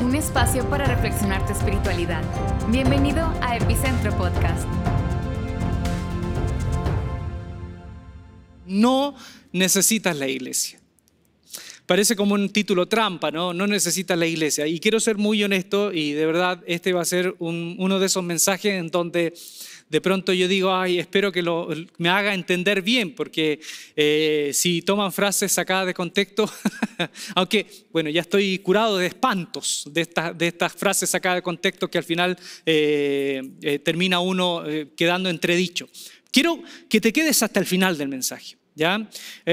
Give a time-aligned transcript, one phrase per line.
[0.00, 2.22] un espacio para reflexionar tu espiritualidad.
[2.68, 4.66] Bienvenido a Epicentro Podcast.
[8.66, 9.14] No
[9.52, 10.80] necesitas la iglesia.
[11.86, 13.52] Parece como un título trampa, ¿no?
[13.52, 14.66] No necesitas la iglesia.
[14.66, 18.24] Y quiero ser muy honesto y de verdad este va a ser uno de esos
[18.24, 19.34] mensajes en donde
[19.88, 23.60] de pronto yo digo, ay, espero que lo, me haga entender bien, porque
[23.94, 26.50] eh, si toman frases sacadas de contexto,
[27.34, 31.98] aunque, bueno, ya estoy curado de espantos de, de estas frases sacadas de contexto que
[31.98, 34.64] al final eh, eh, termina uno
[34.96, 35.88] quedando entredicho.
[36.30, 38.56] Quiero que te quedes hasta el final del mensaje.
[38.76, 39.08] ¿Ya?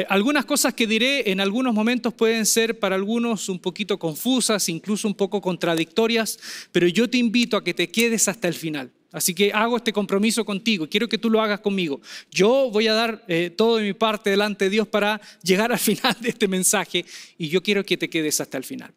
[0.09, 5.07] algunas cosas que diré en algunos momentos pueden ser para algunos un poquito confusas, incluso
[5.07, 6.39] un poco contradictorias,
[6.71, 8.91] pero yo te invito a que te quedes hasta el final.
[9.11, 11.99] Así que hago este compromiso contigo, quiero que tú lo hagas conmigo.
[12.31, 15.79] Yo voy a dar eh, todo de mi parte delante de Dios para llegar al
[15.79, 17.05] final de este mensaje
[17.37, 18.93] y yo quiero que te quedes hasta el final.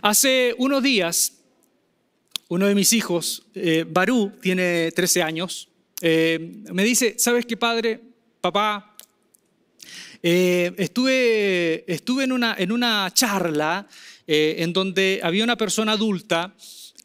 [0.00, 1.34] Hace unos días,
[2.48, 5.68] uno de mis hijos, eh, Barú, tiene 13 años,
[6.00, 8.00] eh, me dice, ¿sabes qué padre,
[8.40, 8.94] papá?
[10.20, 13.86] estuve estuve en, una, en una charla
[14.26, 16.56] en donde había una persona adulta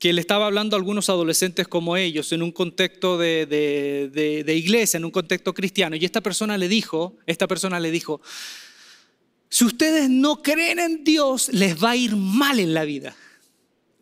[0.04, 5.06] que le estaba hablando a algunos adolescentes como ellos en un contexto de, iglesia, en
[5.06, 5.96] un contexto cristiano.
[5.96, 8.20] Y esta persona le dijo, esta persona le dijo,
[9.48, 13.16] si ustedes no creen en Dios, les va a ir mal en la vida.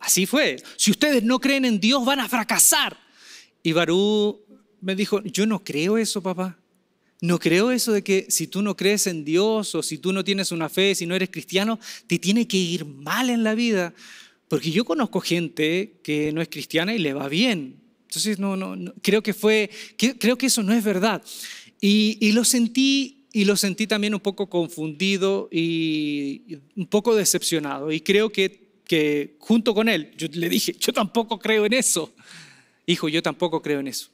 [0.00, 0.60] Así fue.
[0.76, 2.98] Si ustedes no creen en Dios, van a fracasar.
[3.62, 4.40] Y Barú
[4.80, 6.58] me dijo, yo no creo eso, papá.
[7.20, 10.24] No creo eso de que si tú no crees en Dios o si tú no
[10.24, 11.78] tienes una fe, si no eres cristiano,
[12.08, 13.94] te tiene que ir mal en la vida.
[14.52, 17.80] Porque yo conozco gente que no es cristiana y le va bien.
[18.02, 21.22] Entonces, no, no, creo que fue, creo que eso no es verdad.
[21.80, 27.90] Y, lo sentí y lo sentí también un poco confundido y, un poco decepcionado.
[27.90, 32.12] Y creo que, que junto con él, yo le dije, yo tampoco creo en eso.
[32.84, 34.10] Hijo, yo tampoco creo en eso.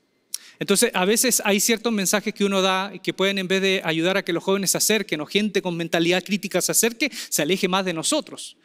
[0.60, 3.80] Entonces, a veces hay ciertos mensajes que uno da y que pueden, en vez de
[3.84, 7.42] ayudar a que los jóvenes se acerquen o gente con mentalidad crítica se acerque, se
[7.42, 8.56] aleje más de nosotros.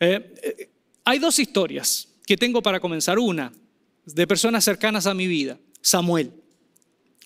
[0.00, 0.68] Eh, eh,
[1.04, 3.18] hay dos historias que tengo para comenzar.
[3.18, 3.52] Una,
[4.06, 5.58] de personas cercanas a mi vida.
[5.80, 6.32] Samuel.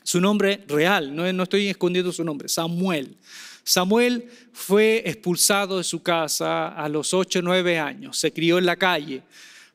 [0.03, 3.17] Su nombre real, no, estoy escondiendo su nombre, Samuel.
[3.65, 8.67] Samuel fue expulsado de su casa a los 8 o 9 años, se crió en
[8.67, 9.25] la calle,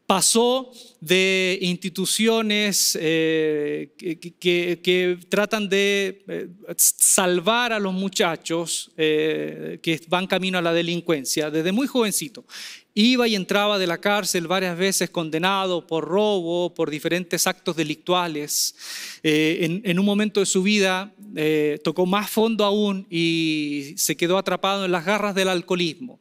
[0.08, 6.48] pasó de instituciones eh, que, tratan de eh,
[6.78, 12.46] salvar a los muchachos eh, que van camino a la delincuencia desde muy jovencito.
[12.94, 18.76] Iba y entraba de la cárcel varias veces condenado por robo, por diferentes actos delictuales.
[19.24, 24.38] Eh, en, un momento de su vida eh, tocó más fondo aún y se quedó
[24.38, 26.20] atrapado en las garras del alcoholismo.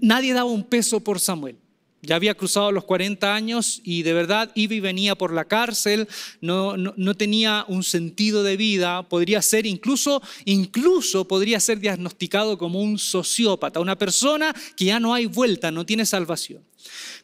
[0.00, 1.56] nadie daba un peso por Samuel.
[2.00, 6.06] Ya había cruzado los 40 años y de verdad iba y venía por la cárcel,
[6.40, 12.80] no, no, tenía un sentido de vida, podría ser incluso, incluso podría ser diagnosticado como
[12.80, 16.62] un sociópata, una persona que ya no hay vuelta, no tiene salvación.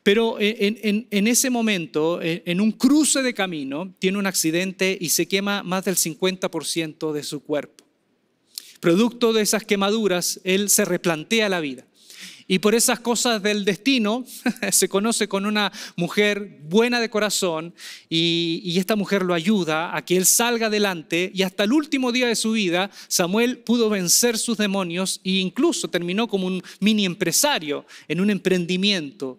[0.02, 5.26] Pero en, en, ese momento, en un cruce de camino, tiene un accidente y se
[5.26, 7.84] quema más del 50% de su cuerpo.
[8.80, 11.86] Producto de esas quemaduras, él se replantea la vida.
[12.46, 14.24] Y por esas cosas del destino
[14.70, 17.74] se conoce con una mujer buena de corazón
[18.08, 22.26] y, esta mujer lo ayuda a que él salga adelante y hasta el último día
[22.26, 27.86] de su vida Samuel pudo vencer sus demonios e incluso terminó como un mini empresario
[28.08, 29.38] en un emprendimiento.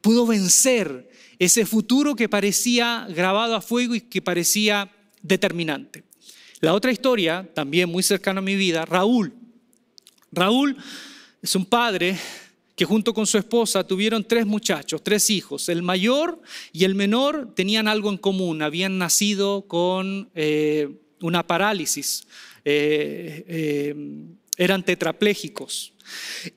[0.00, 4.90] Pudo vencer ese futuro que parecía grabado a fuego y que parecía
[5.20, 6.04] determinante.
[6.60, 9.34] La otra historia, también muy cercana a mi vida, Raúl.
[10.32, 10.76] Raúl
[11.42, 12.18] es un padre
[12.76, 15.70] que junto con su esposa tuvieron tres muchachos, tres hijos.
[15.70, 16.40] El mayor
[16.72, 20.90] y el menor tenían algo en común, habían nacido con eh,
[21.22, 22.26] una parálisis,
[22.66, 23.94] eh, eh,
[24.58, 25.94] eran tetraplégicos.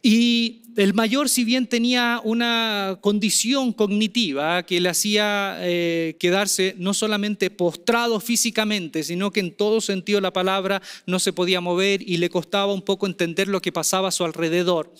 [0.03, 6.93] Y el mayor, si bien tenía una condición cognitiva que le hacía eh, quedarse no
[6.93, 12.15] solamente postrado físicamente, sino que en todo sentido la palabra no se podía mover y
[12.15, 14.93] le costaba un poco entender lo que pasaba a su alrededor.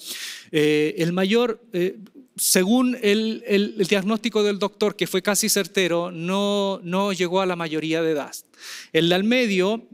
[0.52, 1.98] Eh, el mayor eh,
[2.36, 8.12] según el, diagnóstico del doctor, que fue casi certero, no, llegó a la mayoría de
[8.12, 8.32] edad.
[8.94, 9.88] El de al medio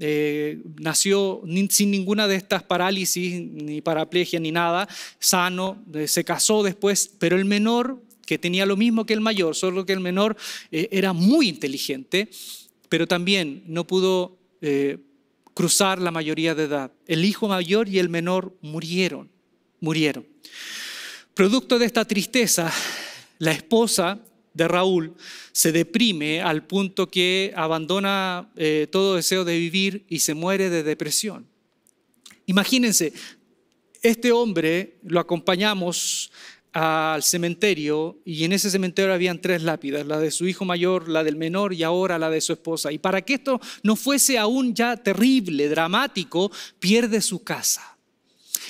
[0.79, 7.11] nació sin ninguna de estas parálisis, ni paraplegia, ni nada, sano, eh, se casó después,
[7.19, 10.35] pero el menor, que tenía lo mismo que el mayor, solo que el menor
[10.71, 12.29] eh, era muy inteligente,
[12.89, 14.39] pero también no pudo
[15.53, 16.91] cruzar la mayoría de edad.
[17.05, 19.29] El hijo mayor y el menor murieron,
[19.79, 20.25] murieron.
[21.35, 22.71] Producto de esta tristeza,
[23.39, 24.19] la esposa
[24.53, 25.13] de Raúl
[25.51, 30.83] se deprime al punto que abandona eh, todo deseo de vivir y se muere de
[30.83, 31.45] depresión.
[32.45, 33.13] Imagínense,
[34.09, 36.31] este hombre lo acompañamos
[36.71, 41.23] al cementerio y en ese cementerio habían tres lápidas, la de su hijo mayor, la
[41.23, 42.91] del menor y ahora la de su esposa.
[42.91, 47.97] Y para que esto no fuese aún ya terrible, dramático, pierde su casa.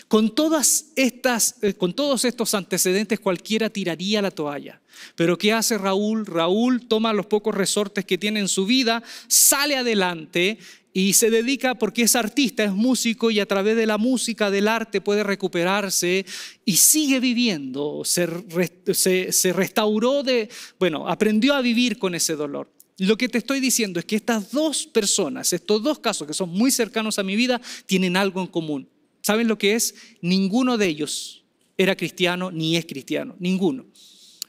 [0.08, 4.82] Con, todas estas, eh, con todos estos antecedentes cualquiera tiraría la toalla.
[5.16, 6.26] Pero ¿qué hace Raúl?
[6.26, 10.60] Raúl toma los pocos resortes que tiene en su vida, sale adelante
[10.98, 14.70] y se dedica porque es artista, es músico y a través de la música, del
[14.70, 16.26] arte puede recuperarse
[16.64, 18.26] y sigue viviendo, se,
[19.52, 20.48] restauró de,
[20.80, 22.72] bueno, aprendió a vivir con ese dolor.
[22.98, 26.52] Lo que te estoy diciendo es que estas dos personas, estos dos casos que son
[26.52, 28.88] muy cercanos a mi vida, tienen algo en común.
[29.22, 29.96] ¿Saben lo que es?
[30.22, 31.44] Ninguno de ellos
[31.78, 33.86] era cristiano ni es cristiano, ninguno.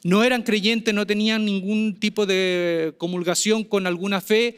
[0.06, 4.54] No eran creyentes, no tenían ningún tipo de comulgación con alguna fe,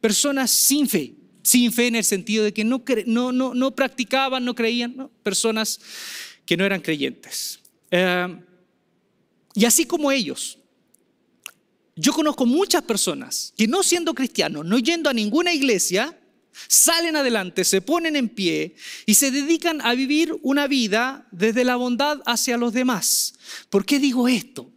[0.00, 1.12] personas sin fe,
[1.42, 5.78] sin fe en el sentido de que no, no, no, practicaban, no creían, personas
[6.46, 7.60] que no eran creyentes.
[7.90, 8.34] Eh,
[9.52, 10.58] y así como ellos,
[11.94, 16.18] yo conozco muchas personas que no siendo cristianos, no yendo a ninguna iglesia,
[16.66, 18.74] salen adelante, se ponen en pie
[19.04, 23.34] y se dedican a vivir una vida desde la bondad hacia los demás.
[23.68, 24.72] ¿Por qué digo esto?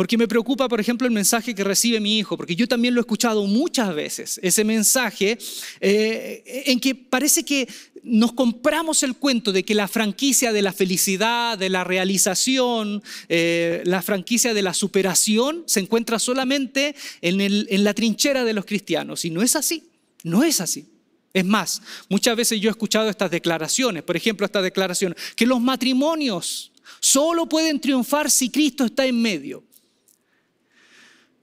[0.00, 3.00] Porque me preocupa, por ejemplo, el mensaje que recibe mi hijo, porque yo también lo
[3.00, 5.36] he escuchado muchas veces, ese mensaje
[5.78, 7.68] eh, en que parece que
[8.02, 13.82] nos compramos el cuento de que la franquicia de la felicidad, de la realización, eh,
[13.84, 19.26] la franquicia de la superación se encuentra solamente en, en la trinchera de los cristianos.
[19.26, 19.84] Y no es así,
[20.22, 20.86] no es así.
[21.34, 25.60] Es más, muchas veces yo he escuchado estas declaraciones, por ejemplo, esta declaración, que los
[25.60, 29.62] matrimonios solo pueden triunfar si Cristo está en medio.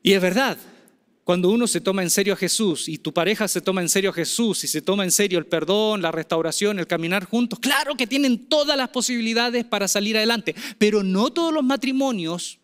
[0.07, 0.57] Y es verdad,
[1.25, 4.11] cuando uno se toma en serio a Jesús y tu pareja se toma en serio
[4.11, 7.97] a Jesús y se toma en serio el perdón, la restauración, el caminar juntos, claro
[7.97, 12.57] que tienen todas las posibilidades para salir adelante, pero no todos los matrimonios,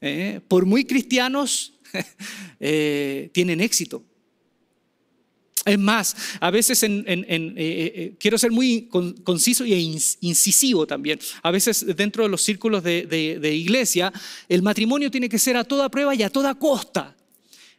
[0.00, 1.74] eh, por muy cristianos,
[2.58, 4.02] eh, tienen éxito.
[5.68, 8.88] Es más, a veces eh, quiero ser muy
[9.24, 9.78] conciso e
[10.20, 11.18] incisivo también.
[11.42, 14.12] A veces dentro de los círculos de iglesia,
[14.48, 17.17] el matrimonio tiene que ser a toda prueba y a toda costa.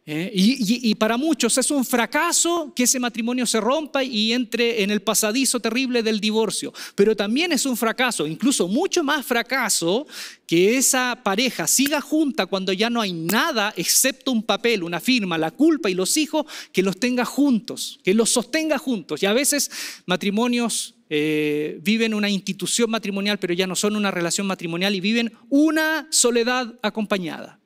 [0.06, 0.32] ¿Eh?
[0.34, 5.02] Y, para muchos es un fracaso que ese matrimonio se rompa y entre en el
[5.02, 6.74] pasadizo terrible del divorcio.
[6.96, 10.08] Pero también es un fracaso, incluso mucho más fracaso,
[10.48, 15.38] que esa pareja siga junta cuando ya no hay nada excepto un papel, una firma,
[15.38, 19.22] la culpa y los hijos, que los tenga juntos, que los sostenga juntos.
[19.22, 19.70] Y a veces
[20.06, 25.34] matrimonios eh, viven una institución matrimonial, pero ya no son una relación matrimonial y viven
[25.50, 27.59] una soledad acompañada.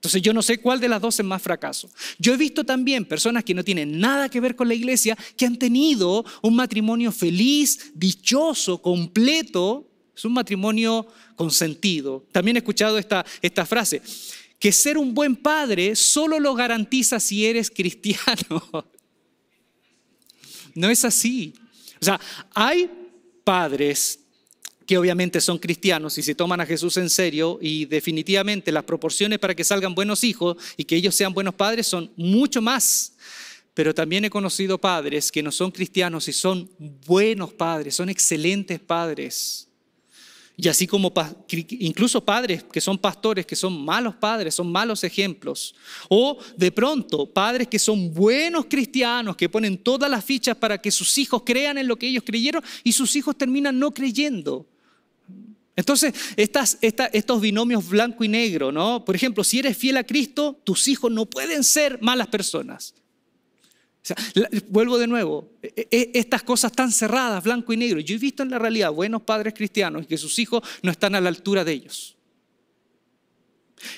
[0.00, 1.90] Entonces yo no sé cuál de las dos es más fracaso.
[2.18, 5.44] Yo he visto también personas que no tienen nada que ver con la iglesia, que
[5.44, 9.86] han tenido un matrimonio feliz, dichoso, completo.
[10.16, 11.06] Es un matrimonio
[11.36, 12.24] con sentido.
[12.32, 14.00] También he escuchado esta, esta frase,
[14.58, 18.86] que ser un buen padre solo lo garantiza si eres cristiano.
[20.74, 21.52] No es así.
[22.00, 22.18] O sea,
[22.54, 22.90] hay
[23.44, 24.18] padres
[24.90, 29.38] que obviamente son cristianos y se toman a Jesús en serio y definitivamente las proporciones
[29.38, 33.12] para que salgan buenos hijos y que ellos sean buenos padres son mucho más.
[33.72, 36.68] Pero también he conocido padres que no son cristianos y son
[37.06, 39.68] buenos padres, son excelentes padres.
[40.56, 41.12] Y así como
[41.68, 45.72] incluso padres que son pastores, que son malos padres, son malos ejemplos.
[46.08, 50.90] O de pronto padres que son buenos cristianos, que ponen todas las fichas para que
[50.90, 54.66] sus hijos crean en lo que ellos creyeron y sus hijos terminan no creyendo.
[55.80, 59.02] Entonces, estos binomios blanco y negro, ¿no?
[59.02, 62.94] Por ejemplo, si eres fiel a Cristo, tus hijos no pueden ser malas personas.
[64.68, 67.98] vuelvo de nuevo, e, e, estas cosas tan cerradas, blanco y negro.
[68.00, 71.20] Yo he visto en la realidad buenos padres cristianos que sus hijos no están a
[71.20, 72.14] la altura de ellos.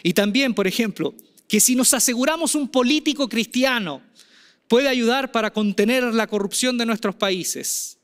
[0.04, 1.14] Y también, por ejemplo,
[1.48, 4.02] que si nos aseguramos un político cristiano
[4.68, 7.98] puede ayudar para contener la corrupción de nuestros países,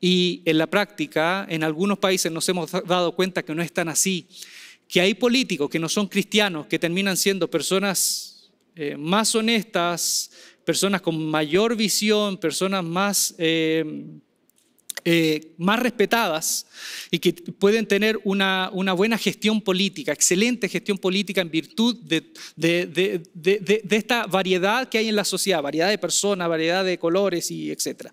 [0.00, 3.88] y en la práctica, en algunos países nos hemos dado cuenta que no es tan
[3.88, 4.26] así,
[4.88, 10.30] que hay políticos que no son cristianos, que terminan siendo personas eh, más honestas,
[10.64, 14.04] personas con mayor visión, personas más, eh,
[15.04, 16.66] eh, más respetadas
[17.10, 22.32] y que pueden tener una, una, buena gestión política, excelente gestión política en virtud de,
[22.56, 26.98] de, de, de, esta variedad que hay en la sociedad, variedad de personas, variedad de
[26.98, 28.12] colores y etcétera.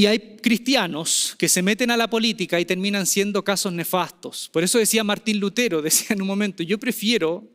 [0.00, 4.48] Y hay cristianos que se meten a la política y terminan siendo casos nefastos.
[4.50, 7.46] Por eso decía Martín Lutero, decía en un momento, yo prefiero,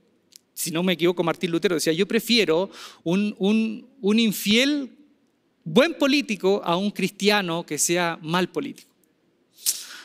[0.54, 2.70] si no me equivoco, Martín Lutero decía, yo prefiero
[3.04, 4.96] un, un, infiel
[5.64, 8.94] buen político a un cristiano que sea mal político.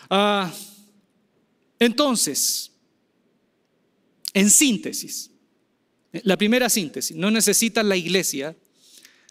[0.09, 0.51] Ah,
[1.79, 2.73] entonces,
[4.33, 5.31] en síntesis,
[6.23, 8.57] la primera síntesis, no necesitas la iglesia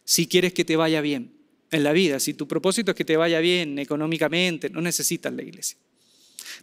[0.04, 1.39] si quieres que te vaya bien
[1.72, 2.20] en la vida.
[2.20, 5.78] Si tu propósito es que te vaya bien económicamente, no necesitas la iglesia.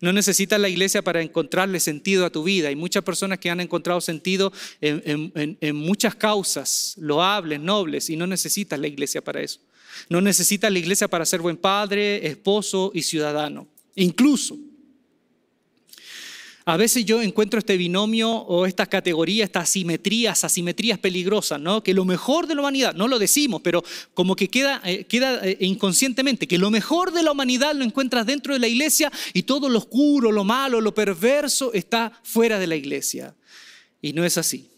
[0.01, 2.69] No necesitas la iglesia para encontrarle sentido a tu vida.
[2.69, 8.79] Hay muchas personas que han encontrado sentido en, muchas causas loables, nobles, y no necesitas
[8.79, 9.61] la iglesia para eso.
[10.11, 13.67] No necesitas la iglesia para ser buen padre, esposo y ciudadano.
[13.95, 14.59] Incluso
[16.69, 21.81] a veces yo encuentro este binomio o estas categorías, estas asimetrías, asimetrías peligrosas, ¿no?
[21.81, 25.57] Que lo mejor de la humanidad, no lo decimos, pero como que queda, eh, eh,
[25.61, 29.69] inconscientemente, que lo mejor de la humanidad lo encuentras dentro de la iglesia y todo
[29.69, 33.37] lo oscuro, lo malo, lo perverso está fuera de la iglesia.
[34.03, 34.69] Y no es así.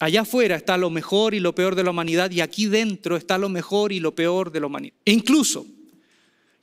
[0.00, 3.38] Allá afuera está lo mejor y lo peor de la humanidad y aquí dentro está
[3.38, 4.96] lo mejor y lo peor de la humanidad.
[5.04, 5.68] E incluso,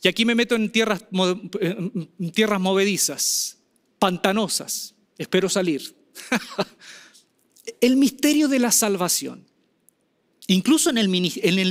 [0.02, 3.63] y aquí me meto en tierras, en tierras movedizas,
[4.04, 4.96] pantanosas.
[5.18, 5.96] Espero salir.
[7.80, 9.48] el misterio de la salvación.
[10.48, 11.08] Incluso en el,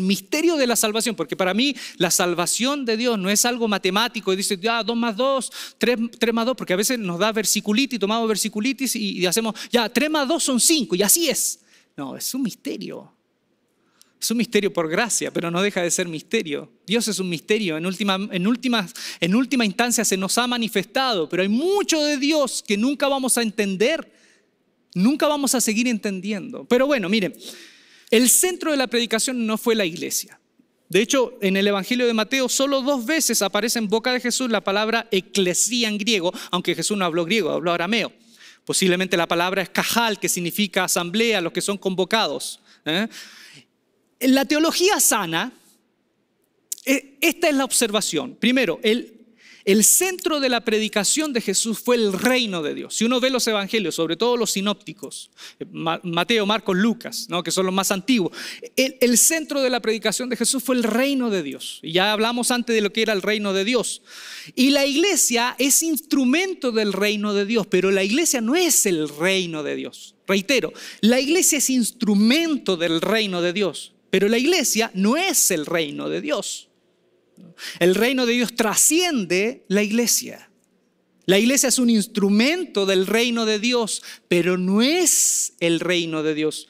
[0.02, 4.32] misterio de la salvación, porque para mí la salvación de Dios no es algo matemático,
[4.32, 5.98] y dice, ya, dos más dos, tres,
[6.32, 10.26] más dos, porque a veces nos da versiculitis, tomamos versiculitis y hacemos, ya, tres más
[10.26, 11.60] dos son cinco, y así es.
[11.94, 13.12] No, es un misterio.
[14.23, 16.71] Es un misterio por gracia, pero no deja de ser misterio.
[16.87, 17.76] Dios es un misterio.
[17.76, 17.87] En
[18.47, 23.43] última, instancia se nos ha manifestado, pero hay mucho de Dios que nunca vamos a
[23.43, 24.12] entender,
[24.95, 26.64] nunca vamos a seguir entendiendo.
[26.67, 27.35] Pero bueno, miren,
[28.12, 30.38] el centro de la predicación no fue la iglesia.
[30.88, 34.49] De hecho, en el Evangelio de Mateo solo dos veces aparece en boca de Jesús
[34.49, 38.12] la palabra eclesía en griego, aunque Jesús no habló griego, habló arameo.
[38.64, 42.61] Posiblemente la palabra es cajal, que significa asamblea, los que son convocados.
[42.85, 43.09] ¿eh?
[44.23, 45.52] En la teología sana,
[46.85, 48.37] eh, esta es la observación.
[48.37, 49.19] Primero, el,
[49.83, 52.95] centro de la predicación de Jesús fue el reino de Dios.
[52.95, 55.67] Si uno ve los evangelios, sobre todo los sinópticos, eh,
[56.05, 57.43] Mateo, Marcos, Lucas, ¿no?
[57.43, 58.31] que son los más antiguos,
[58.76, 61.81] el, centro de la predicación de Jesús fue el reino de Dios.
[61.83, 64.02] Y ya hablamos antes de lo que era el reino de Dios.
[64.55, 69.09] Y la iglesia es instrumento del reino de Dios, pero la iglesia no es el
[69.09, 70.14] reino de Dios.
[70.29, 73.93] Reitero, la iglesia es instrumento del reino de Dios.
[74.12, 76.69] Pero la iglesia no es el reino de Dios.
[77.78, 80.50] El reino de Dios trasciende la iglesia.
[81.25, 86.35] La iglesia es un instrumento del reino de Dios, pero no es el reino de
[86.35, 86.69] Dios.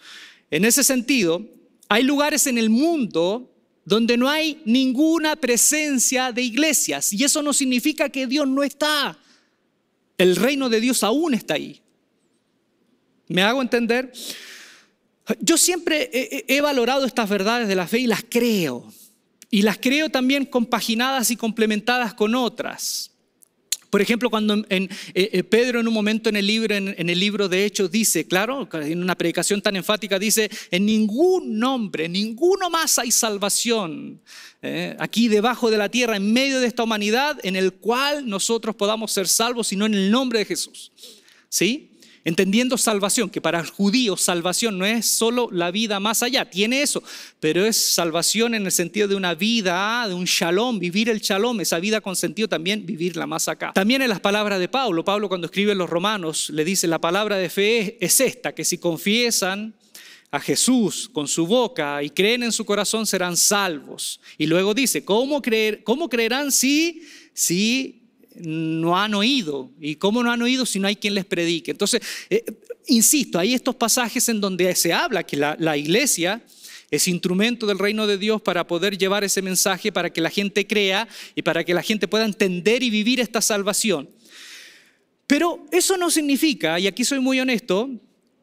[0.53, 1.45] En ese sentido,
[1.89, 3.53] hay lugares en el mundo
[3.85, 9.19] donde no hay ninguna presencia de iglesias y eso no significa que Dios no está.
[10.17, 11.83] El reino de Dios aún está ahí.
[13.27, 14.13] ¿Me hago entender?
[15.41, 18.93] Yo siempre he, valorado estas verdades de la fe y las creo.
[19.51, 23.11] Y las creo también compaginadas y complementadas con otras.
[23.91, 27.47] Por ejemplo, cuando eh, eh, Pedro en un momento en el, libro, en, el libro
[27.51, 32.99] de Hechos dice, claro, en una predicación tan enfática dice, en ningún nombre, ninguno más
[32.99, 34.23] hay salvación
[34.63, 38.75] eh, aquí debajo de la tierra, en medio de esta humanidad, en el cual nosotros
[38.75, 40.91] podamos ser salvos, sino en el nombre de Jesús.
[41.51, 41.92] ¿Sí?
[42.25, 46.83] Entendiendo salvación, que para el judío salvación no es solo la vida más allá, tiene
[46.83, 47.03] eso,
[47.41, 51.61] pero es salvación en el sentido de una vida, de un shalom, vivir el shalom,
[51.61, 53.73] esa vida con sentido también vivirla más acá.
[53.75, 57.01] También en las palabras de Pablo, Pablo cuando escribe en los romanos le dice, la
[57.01, 59.75] palabra de fe es esta, que si confiesan
[60.31, 64.21] a Jesús con su boca y creen en su corazón serán salvos.
[64.39, 65.43] Y luego dice, ¿cómo,
[65.85, 67.03] cómo creerán si,
[67.35, 68.02] si
[68.37, 69.71] no han oído.
[69.81, 71.71] ¿Y cómo no han oído si no hay quien les predique?
[71.71, 72.45] Entonces, eh,
[72.87, 76.43] insisto, hay estos pasajes en donde se habla que la, la iglesia
[76.91, 80.67] es instrumento del reino de Dios para poder llevar ese mensaje, para que la gente
[80.67, 84.11] crea y para que la gente pueda entender y vivir esta salvación.
[85.27, 87.89] Pero eso no significa, y aquí soy muy honesto,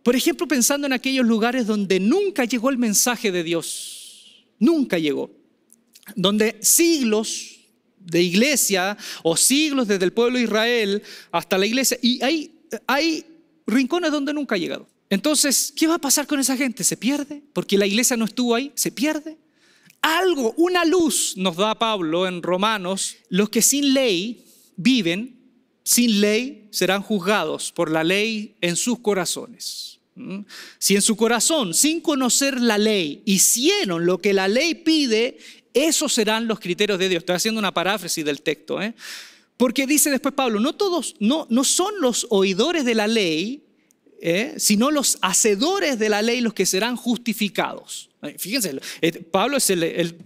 [0.02, 5.30] por ejemplo, pensando en aquellos lugares donde nunca llegó el mensaje de Dios, nunca llegó,
[6.16, 7.59] donde siglos
[8.10, 12.52] de iglesia o siglos desde el pueblo de Israel hasta la iglesia y hay,
[12.88, 13.26] hay
[13.66, 14.88] rincones donde nunca ha llegado.
[15.10, 16.84] Entonces, ¿qué va a pasar con esa gente?
[16.84, 17.42] ¿Se pierde?
[17.54, 19.38] Porque la iglesia no estuvo ahí, ¿se pierde?
[20.02, 25.40] Algo, una luz nos da Pablo en Romanos, los que sin ley viven,
[25.84, 30.00] sin ley serán juzgados por la ley en sus corazones.
[30.16, 30.42] ¿Mm?
[30.78, 35.38] Si en su corazón, sin conocer la ley, hicieron lo que la ley pide,
[35.88, 37.22] esos serán los criterios de Dios.
[37.22, 38.82] Estoy haciendo una paráfrasis del texto.
[38.82, 38.94] ¿eh?
[39.58, 43.64] Porque dice después Pablo, no todos, no, no son los oidores de la ley,
[44.22, 44.56] ¿eh?
[44.58, 48.10] sino los hacedores de la ley los que serán justificados.
[48.38, 49.84] Fíjense, eh, Pablo es el,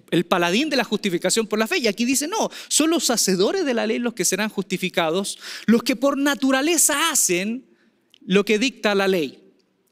[0.10, 3.66] el, paladín de la justificación por la fe y aquí dice, no, son los hacedores
[3.66, 7.66] de la ley los que serán justificados, los que por naturaleza hacen
[8.26, 9.43] lo que dicta la ley.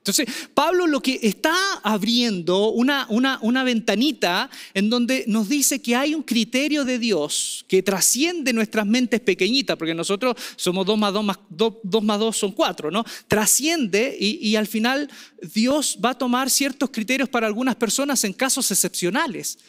[0.01, 5.95] Entonces, Pablo lo que está abriendo una, una, una, ventanita en donde nos dice que
[5.95, 11.13] hay un criterio de Dios que trasciende nuestras mentes pequeñitas, porque nosotros somos dos más
[11.13, 13.05] dos, más, dos, más dos son cuatro, ¿no?
[13.27, 15.07] Trasciende y, y al final
[15.53, 19.59] Dios va a tomar ciertos criterios para algunas personas en casos excepcionales.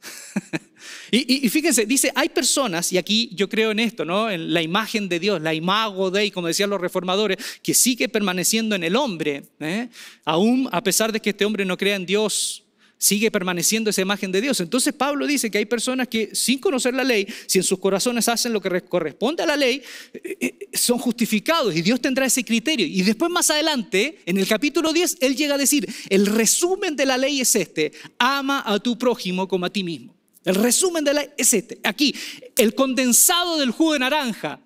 [1.14, 4.30] Y, fíjense, dice, hay personas, y aquí yo creo en esto, ¿no?
[4.30, 8.74] En la imagen de Dios, la imago de, como decían los reformadores, que sigue permaneciendo
[8.74, 9.90] en el hombre, ¿eh?
[10.24, 12.64] aún a pesar de que este hombre no crea en Dios,
[12.96, 14.58] sigue permaneciendo esa imagen de Dios.
[14.60, 18.26] Entonces Pablo dice que hay personas que sin conocer la ley, si en sus corazones
[18.28, 19.82] hacen lo que corresponde a la ley,
[20.14, 22.86] eh, eh, son justificados y Dios tendrá ese criterio.
[22.86, 27.04] Y después más adelante, en el capítulo 10, él llega a decir, el resumen de
[27.04, 30.21] la ley es este, ama a tu prójimo como a ti mismo.
[30.44, 31.80] El resumen de la es este.
[31.84, 32.14] Aquí,
[32.56, 34.60] el condensado del jugo de naranja.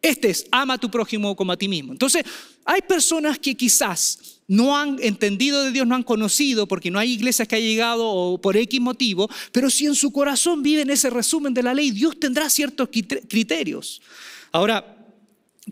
[0.00, 1.92] Este es, ama a tu prójimo como a ti mismo.
[1.92, 2.24] Entonces,
[2.64, 7.12] hay personas que quizás no han entendido de Dios, no han conocido, porque no hay
[7.12, 11.10] iglesias que hayan llegado o por X motivo, pero si en su corazón viven ese
[11.10, 12.88] resumen de la ley, Dios tendrá ciertos
[13.28, 14.00] criterios.
[14.52, 14.97] Ahora,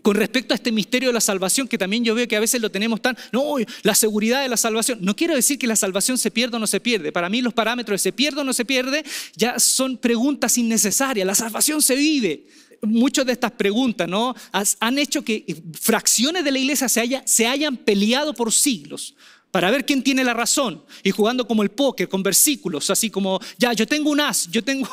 [0.01, 2.61] con respecto a este misterio de la salvación, que también yo veo que a veces
[2.61, 4.99] lo tenemos tan, no, la seguridad de la salvación.
[5.01, 7.11] No quiero decir que la salvación se pierda o no se pierde.
[7.11, 9.03] Para mí los parámetros de se pierde o no se pierde
[9.35, 11.25] ya son preguntas innecesarias.
[11.25, 12.47] La salvación se vive.
[12.81, 14.35] Muchas de estas preguntas ¿no?
[14.51, 15.45] han hecho que
[15.79, 19.15] fracciones de la iglesia se, se hayan peleado por siglos
[19.51, 23.39] para ver quién tiene la razón y jugando como el póker con versículos, así como,
[23.57, 24.87] ya, yo tengo un as, yo tengo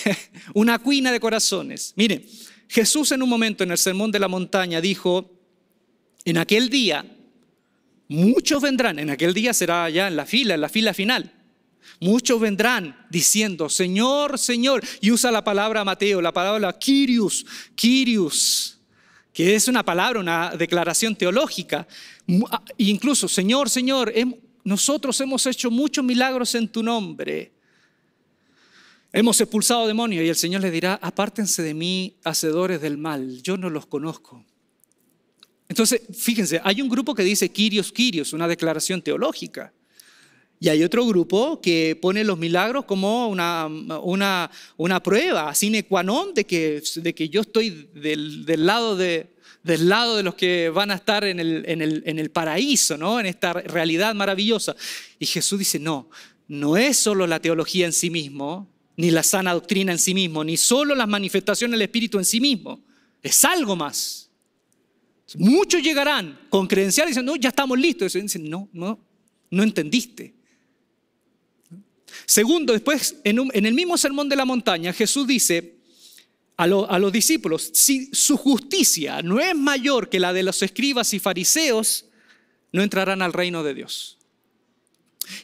[0.54, 1.94] una cuina de corazones.
[1.96, 2.26] Miren,
[2.70, 5.28] Jesús en un momento en el Sermón de la Montaña dijo,
[6.24, 7.04] en aquel día,
[8.06, 11.32] muchos vendrán, en aquel día será ya en la fila, en la fila final.
[11.98, 18.78] Muchos vendrán diciendo, Señor, Señor, y usa la palabra Mateo, la palabra Kyrios, Kyrios,
[19.32, 21.88] que es una palabra, una declaración teológica.
[22.52, 24.12] Ah, incluso, Señor, Señor,
[24.62, 27.50] nosotros hemos hecho muchos milagros en tu nombre.
[29.12, 33.56] Hemos expulsado demonios y el Señor le dirá, apártense de mí, hacedores del mal, yo
[33.56, 34.44] no los conozco.
[35.68, 39.72] Entonces, fíjense, hay un grupo que dice Kyrios, Kyrios, una declaración teológica.
[40.60, 46.02] Y hay otro grupo que pone los milagros como una, una, una prueba sine qua
[46.02, 49.30] non de que, de que yo estoy del, del, lado de,
[49.62, 52.98] del lado de los que van a estar en el, en, el, en el paraíso,
[52.98, 53.18] ¿no?
[53.18, 54.76] en esta realidad maravillosa.
[55.18, 56.10] Y Jesús dice, no,
[56.46, 60.44] no es solo la teología en sí mismo, ni la sana doctrina en sí mismo,
[60.44, 62.82] ni solo las manifestaciones del Espíritu en sí mismo.
[63.22, 64.30] Es algo más.
[65.36, 68.14] Muchos llegarán con credenciales diciendo, no, ya estamos listos.
[68.14, 68.98] Y dicen, no, no,
[69.50, 70.34] no entendiste.
[72.26, 75.76] Segundo, después, en, el mismo sermón de la montaña, Jesús dice
[76.56, 81.18] a los discípulos, si su justicia no es mayor que la de los escribas y
[81.18, 82.04] fariseos,
[82.70, 84.19] no entrarán al reino de Dios.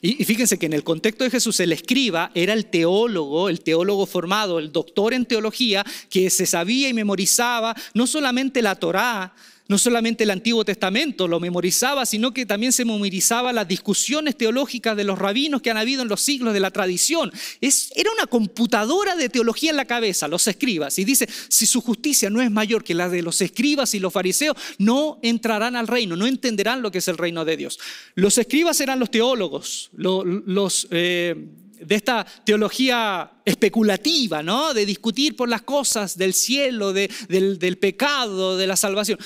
[0.00, 4.06] Y, fíjense que en el contexto de Jesús el escriba era el teólogo, el teólogo
[4.06, 9.34] formado, el doctor en teología que se sabía y memorizaba no solamente la Torá,
[9.68, 14.96] no solamente el Antiguo Testamento lo memorizaba, sino que también se memorizaba las discusiones teológicas
[14.96, 17.32] de los rabinos que han habido en los siglos de la tradición.
[17.60, 20.98] Era una computadora de teología en la cabeza, los escribas.
[20.98, 24.12] Y dice, si su justicia no es mayor que la de los escribas y los
[24.12, 27.78] fariseos, no entrarán al reino, no entenderán lo que es el reino de Dios.
[28.14, 30.86] Los escribas eran los teólogos, los...
[30.90, 31.34] Eh,
[31.80, 34.74] de esta teología especulativa, ¿no?
[34.74, 39.18] De discutir por las cosas del cielo, del, pecado, de la salvación.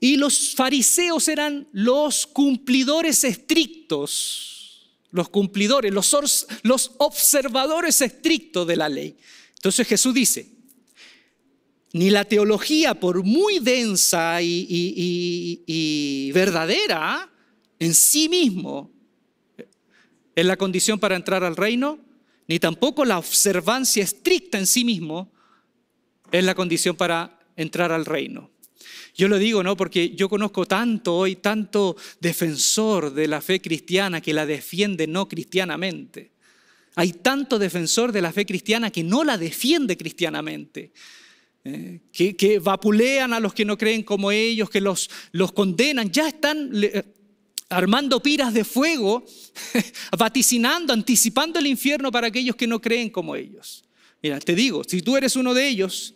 [0.00, 9.16] Y los fariseos eran los cumplidores estrictos, los cumplidores, los, observadores estrictos de la ley.
[9.56, 10.50] Entonces Jesús dice,
[11.92, 17.28] ni la teología, por muy densa y, verdadera
[17.80, 18.92] en sí mismo,
[20.36, 21.98] es la condición para entrar al reino,
[22.46, 25.32] ni tampoco la observancia estricta en sí mismo
[26.30, 28.50] es la condición para entrar al reino.
[29.14, 29.76] Yo lo digo, ¿no?
[29.76, 35.28] Porque yo conozco tanto hoy, tanto defensor de la fe cristiana que la defiende no
[35.28, 36.32] cristianamente.
[36.94, 40.92] Hay tanto defensor de la fe cristiana que no la defiende cristianamente.
[41.64, 46.10] Eh, que, vapulean a los que no creen como ellos, que los, los condenan.
[46.10, 46.70] Ya están
[47.68, 49.24] armando piras de fuego,
[50.18, 53.84] vaticinando, anticipando el infierno para aquellos que no creen como ellos.
[54.22, 56.14] Mira, te digo, si tú eres uno de ellos,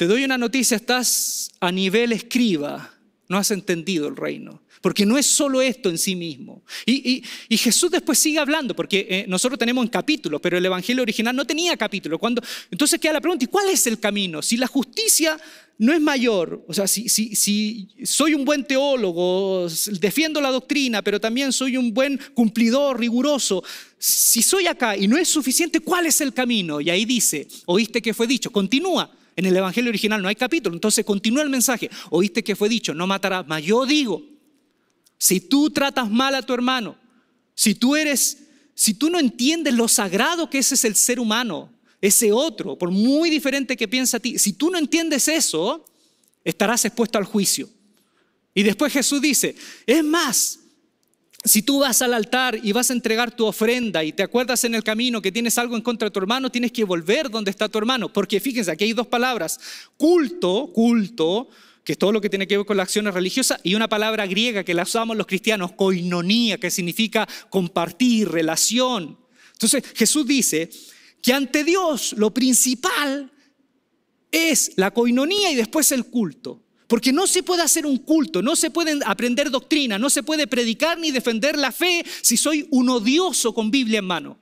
[0.00, 2.90] te doy una noticia, estás a nivel escriba,
[3.28, 4.62] no has entendido el reino.
[4.80, 6.64] Porque no es solo esto en sí mismo.
[6.86, 11.36] Y, Jesús después sigue hablando, porque eh, nosotros tenemos un capítulo, pero el Evangelio original
[11.36, 12.18] no tenía capítulo.
[12.18, 14.40] Cuando, entonces queda la pregunta, ¿y cuál es el camino?
[14.40, 15.38] Si la justicia
[15.76, 19.66] no es mayor, o sea, si, si soy un buen teólogo,
[20.00, 23.62] defiendo la doctrina, pero también soy un buen cumplidor, riguroso,
[23.98, 26.80] si soy acá y no es suficiente, ¿cuál es el camino?
[26.80, 29.19] Y ahí dice, oíste que fue dicho, continúa.
[29.40, 31.88] En el Evangelio original no hay capítulo, entonces continúa el mensaje.
[32.10, 34.22] Oíste que fue dicho, no matarás, mas yo digo,
[35.16, 36.94] si tú tratas mal a tu hermano,
[37.54, 38.36] si tú eres,
[38.74, 41.72] si tú no entiendes lo sagrado que ese es el ser humano,
[42.02, 45.86] ese otro, por muy diferente que piensa a ti, si tú no entiendes eso,
[46.44, 47.66] estarás expuesto al juicio.
[48.52, 50.59] Y después Jesús dice, es más,
[51.44, 54.74] si tú vas al altar y vas a entregar tu ofrenda y te acuerdas en
[54.74, 57.68] el camino que tienes algo en contra de tu hermano, tienes que volver donde está
[57.68, 58.12] tu hermano.
[58.12, 59.58] Porque fíjense, aquí hay dos palabras.
[59.96, 61.48] Culto, culto,
[61.82, 64.26] que es todo lo que tiene que ver con las acciones religiosas, y una palabra
[64.26, 69.18] griega que la usamos los cristianos, koinonía, que significa compartir, relación.
[69.52, 70.68] Entonces Jesús dice
[71.22, 73.30] que ante Dios lo principal
[74.30, 76.62] es la koinonía y después el culto.
[76.90, 80.48] Porque no se puede hacer un culto, no se puede aprender doctrina, no se puede
[80.48, 84.36] predicar ni defender la fe si soy un odioso con Biblia en mano.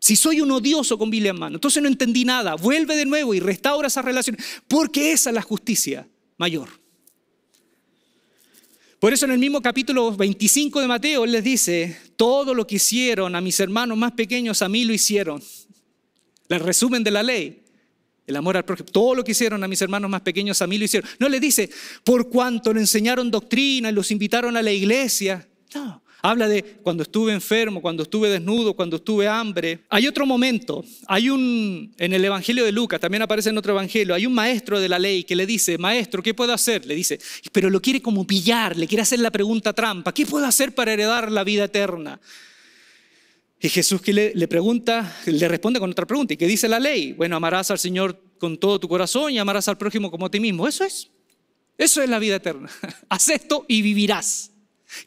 [0.00, 2.56] Si soy un odioso con Biblia en mano, entonces no entendí nada.
[2.56, 6.70] Vuelve de nuevo y restaura esa relación, porque esa es la justicia mayor.
[8.98, 12.74] Por eso en el mismo capítulo 25 de Mateo, Él les dice, todo lo que
[12.74, 15.40] hicieron a mis hermanos más pequeños, a mí lo hicieron.
[16.48, 17.62] El resumen de la ley,
[18.28, 20.78] el amor al prójimo, todo lo que hicieron a mis hermanos más pequeños, a mí
[20.78, 21.08] lo hicieron.
[21.18, 21.68] No le dice,
[22.04, 25.48] por cuanto le enseñaron doctrina y los invitaron a la iglesia.
[25.74, 29.80] No, Habla de cuando estuve enfermo, cuando estuve desnudo, cuando estuve hambre.
[29.88, 34.16] Hay otro momento, hay un, en el Evangelio de Lucas, también aparece en otro Evangelio,
[34.16, 36.84] hay un maestro de la ley que le dice, maestro, ¿qué puedo hacer?
[36.86, 37.20] Le dice,
[37.52, 40.92] pero lo quiere como pillar, le quiere hacer la pregunta trampa, ¿qué puedo hacer para
[40.92, 42.18] heredar la vida eterna?
[43.60, 47.12] Y Jesús que le, pregunta, le responde con otra pregunta, ¿y qué dice la ley?
[47.12, 50.40] Bueno, amarás al Señor con todo tu corazón y amarás al prójimo como a ti
[50.40, 50.68] mismo.
[50.68, 51.10] Eso es,
[51.76, 52.70] eso es la vida eterna.
[53.08, 54.52] Haz esto y vivirás.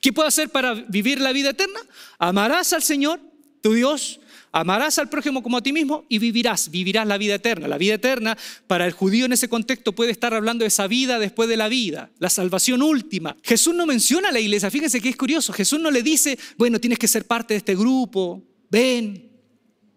[0.02, 1.80] ¿Qué puedo hacer para vivir la vida eterna?
[2.20, 3.20] Amarás al Señor,
[3.62, 4.21] tu Dios,
[4.52, 7.68] amarás al prójimo como a ti mismo y vivirás, vivirás la vida eterna.
[7.68, 8.38] La vida eterna
[8.68, 11.70] para el judío en ese contexto puede estar hablando de esa vida después de la
[11.70, 13.38] vida, la salvación última.
[13.44, 16.80] Jesús no menciona a la iglesia, fíjense que es curioso, Jesús no le dice, bueno,
[16.80, 19.32] tienes que ser parte de este grupo, ven,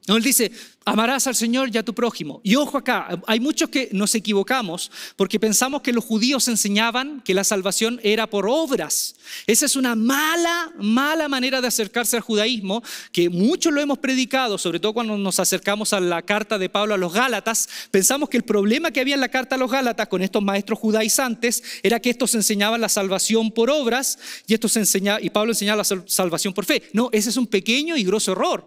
[0.07, 0.51] no, él dice,
[0.85, 2.41] amarás al Señor y a tu prójimo.
[2.45, 7.35] Y ojo acá, hay muchos que nos equivocamos porque pensamos que los judíos enseñaban que
[7.35, 9.17] la salvación era por obras.
[9.47, 14.59] Esa es una mala, mala manera de acercarse al judaísmo, que muchos lo hemos predicado,
[14.59, 17.69] sobre todo cuando nos acercamos a la carta de Pablo a los Gálatas.
[17.91, 20.79] Pensamos que el problema que había en la carta a los Gálatas con estos maestros
[20.79, 25.79] judaizantes era que estos enseñaban la salvación por obras y, estos enseñaba, y Pablo enseñaba
[25.79, 26.83] la salvación por fe.
[26.93, 28.67] No, ese es un pequeño y grosso error.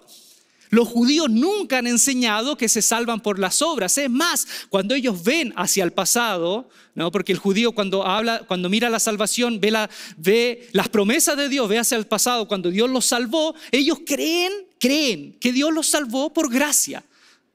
[0.70, 3.98] Los judíos nunca han enseñado que se salvan por las obras.
[3.98, 7.12] Es más, cuando ellos ven hacia el pasado, ¿no?
[7.12, 11.50] porque el judío cuando habla, cuando mira la salvación, ve, la, ve las promesas de
[11.50, 15.88] Dios, ve hacia el pasado, cuando Dios los salvó, ellos creen, creen que Dios los
[15.88, 17.04] salvó por gracia.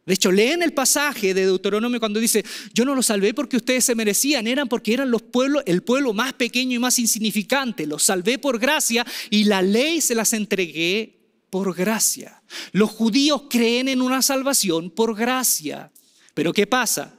[0.05, 2.45] De hecho, leen el pasaje de Deuteronomio cuando dice,
[2.75, 6.13] yo no los salvé porque ustedes se merecían, eran porque eran los pueblos, el pueblo
[6.13, 7.87] más pequeño y más insignificante.
[7.87, 11.22] Los salvé por gracia y la ley se las entregué
[11.53, 12.43] por gracia.
[12.73, 15.93] Los judíos creen en una salvación por gracia.
[16.33, 17.15] Pero ¿qué pasa?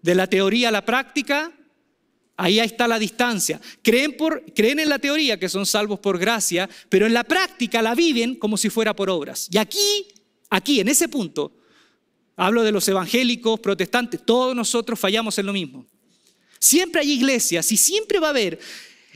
[0.00, 1.52] De la teoría a la práctica,
[2.38, 3.60] ahí está la distancia.
[3.82, 4.16] Creen,
[4.56, 8.56] en la teoría que son salvos por gracia, pero en la práctica la viven como
[8.56, 9.48] si fuera por obras.
[9.50, 10.06] Y aquí,
[10.48, 11.52] aquí, en ese punto,
[12.36, 15.84] hablo de los evangélicos, protestantes, todos nosotros fallamos en lo mismo.
[16.58, 18.58] Siempre hay iglesias y siempre va a haber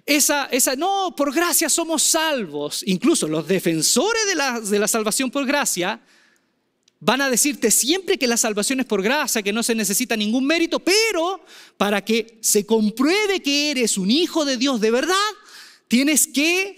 [0.06, 2.82] esa, esa, no, por gracia somos salvos.
[2.86, 6.00] Incluso los defensores de la, de la salvación por gracia
[7.00, 10.46] van a decirte siempre que la salvación es por gracia, que no se necesita ningún
[10.46, 11.44] mérito, pero
[11.76, 15.14] para que se compruebe que eres un hijo de Dios de verdad,
[15.88, 16.76] tienes que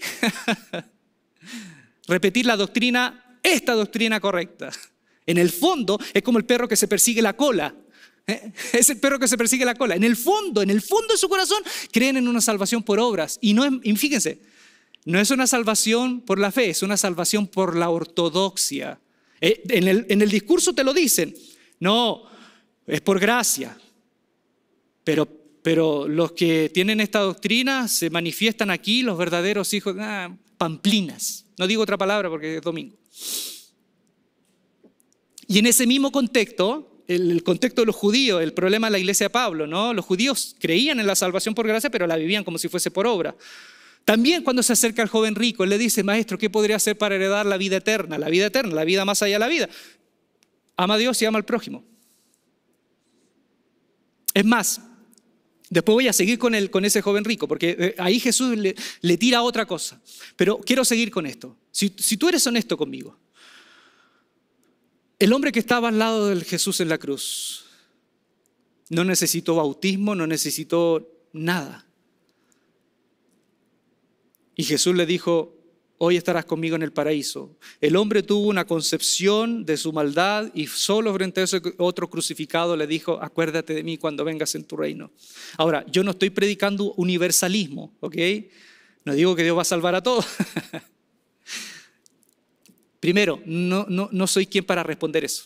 [2.07, 4.71] repetir la doctrina, esta doctrina correcta.
[5.25, 7.75] En el fondo es como el perro que se persigue la cola.
[8.27, 8.51] ¿Eh?
[8.73, 9.95] Es el perro que se persigue la cola.
[9.95, 13.37] En el fondo, en el fondo de su corazón, creen en una salvación por obras.
[13.41, 13.63] Y no,
[13.95, 14.39] fíjense,
[15.05, 18.99] no es una salvación por la fe, es una salvación por la ortodoxia.
[19.41, 21.35] Eh, en el, en el discurso te lo dicen,
[21.79, 22.23] no,
[22.87, 23.77] es por gracia.
[25.03, 31.45] Pero pero los que tienen esta doctrina se manifiestan aquí, los verdaderos hijos, ah, pamplinas.
[31.57, 32.97] No digo otra palabra porque es domingo.
[35.47, 39.25] Y en ese mismo contexto, el, contexto de los judíos, el problema de la iglesia
[39.25, 39.93] de Pablo, ¿no?
[39.93, 43.07] Los judíos creían en la salvación por gracia, pero la vivían como si fuese por
[43.07, 43.35] obra.
[44.05, 47.15] También cuando se acerca al joven rico, él le dice, maestro, ¿qué podría hacer para
[47.15, 48.17] heredar la vida eterna?
[48.17, 49.69] La vida eterna, la vida más allá de la vida.
[50.75, 51.83] Ama a Dios y ama al prójimo.
[54.33, 54.81] Es más,
[55.69, 59.17] después voy a seguir con, el, con ese joven rico, porque eh, ahí Jesús le,
[59.17, 60.01] tira otra cosa.
[60.35, 61.55] Pero quiero seguir con esto.
[61.71, 63.17] Si, si tú eres honesto conmigo,
[65.23, 67.63] el hombre que estaba al lado del Jesús en la cruz
[68.89, 71.87] no necesitó bautismo, no necesitó nada.
[74.57, 75.55] Y Jesús le dijo,
[75.97, 77.57] hoy estarás conmigo en el paraíso.
[77.79, 82.75] El hombre tuvo una concepción de su maldad y solo frente a ese otro crucificado
[82.75, 85.09] le dijo, acuérdate de mí cuando vengas en tu reino.
[85.57, 88.17] Ahora, yo no estoy predicando universalismo, ¿ok?
[89.05, 90.25] No digo que Dios va a salvar a todos.
[93.03, 95.43] Primero, no, no, no soy quien para responder eso.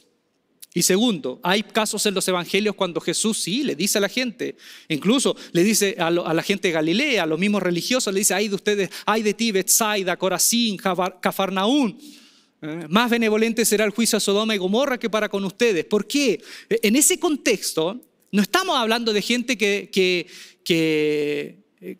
[0.75, 4.55] Y segundo, hay casos en los evangelios cuando Jesús sí le dice a la gente,
[4.89, 8.47] incluso le dice a, la gente de Galilea, a los mismos religiosos, le dice, ay
[8.49, 11.99] de ustedes, ay de ti, Betsaida, Corazín, Cafarnaún.
[12.61, 12.85] ¿eh?
[12.89, 15.83] Más benevolente será el juicio a Sodoma y Gomorra que para con ustedes.
[15.85, 16.39] ¿Por qué?
[16.69, 17.99] En ese contexto,
[18.31, 20.27] no estamos hablando de gente que, que,
[20.63, 21.97] que,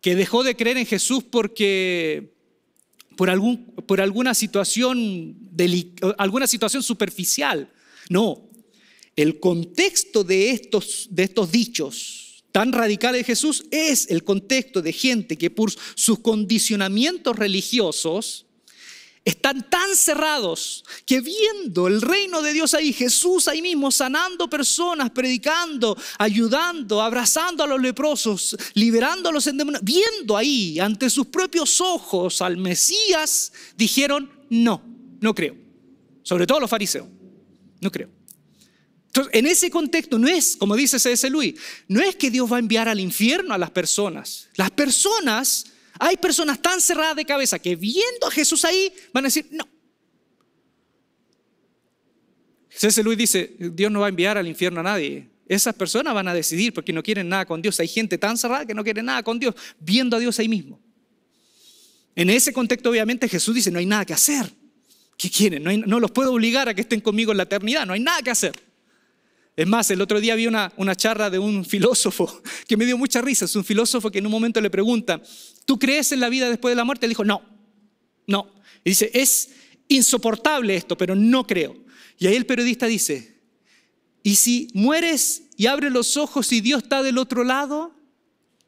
[0.00, 2.35] que dejó de creer en Jesús porque,
[3.16, 5.36] por, algún, por alguna, situación
[6.18, 7.70] alguna situación superficial.
[8.08, 8.48] No,
[9.16, 14.92] el contexto de estos, de estos dichos tan radicales de Jesús es el contexto de
[14.92, 18.45] gente que por sus condicionamientos religiosos
[19.26, 25.10] están tan cerrados que viendo el reino de Dios ahí, Jesús ahí mismo sanando personas,
[25.10, 31.80] predicando, ayudando, abrazando a los leprosos, liberando a los endemoniados, viendo ahí ante sus propios
[31.80, 34.80] ojos al Mesías, dijeron, no,
[35.20, 35.56] no creo.
[36.22, 37.08] Sobre todo los fariseos.
[37.80, 38.08] No creo.
[39.08, 41.28] Entonces, en ese contexto no es, como dice C.S.
[41.30, 41.56] Luis,
[41.88, 44.50] no es que Dios va a enviar al infierno a las personas.
[44.54, 45.66] Las personas,
[45.98, 49.66] hay personas tan cerradas de cabeza que viendo a Jesús ahí van a decir, no.
[52.68, 53.02] C.S.
[53.02, 55.30] Luis dice, Dios no va a enviar al infierno a nadie.
[55.48, 57.80] Esas personas van a decidir porque no quieren nada con Dios.
[57.80, 60.78] Hay gente tan cerrada que no quiere nada con Dios, viendo a Dios ahí mismo.
[62.14, 64.50] En ese contexto, obviamente, Jesús dice, no hay nada que hacer.
[65.16, 65.62] ¿Qué quieren?
[65.86, 68.30] No, los puedo obligar a que estén conmigo en la eternidad, no hay nada que
[68.30, 68.52] hacer.
[69.56, 72.98] Es más, el otro día vi una, una charla de un filósofo que me dio
[72.98, 73.46] mucha risa.
[73.46, 75.22] Es un filósofo que en un momento le pregunta,
[75.64, 77.06] ¿tú crees en la vida después de la muerte?
[77.06, 77.42] Él dijo, no,
[78.26, 78.54] no.
[78.84, 79.50] Y dice, es
[79.88, 81.74] insoportable esto, pero no creo.
[82.18, 83.40] Y ahí el periodista dice,
[84.22, 87.94] ¿y si mueres y abres los ojos y Dios está del otro lado?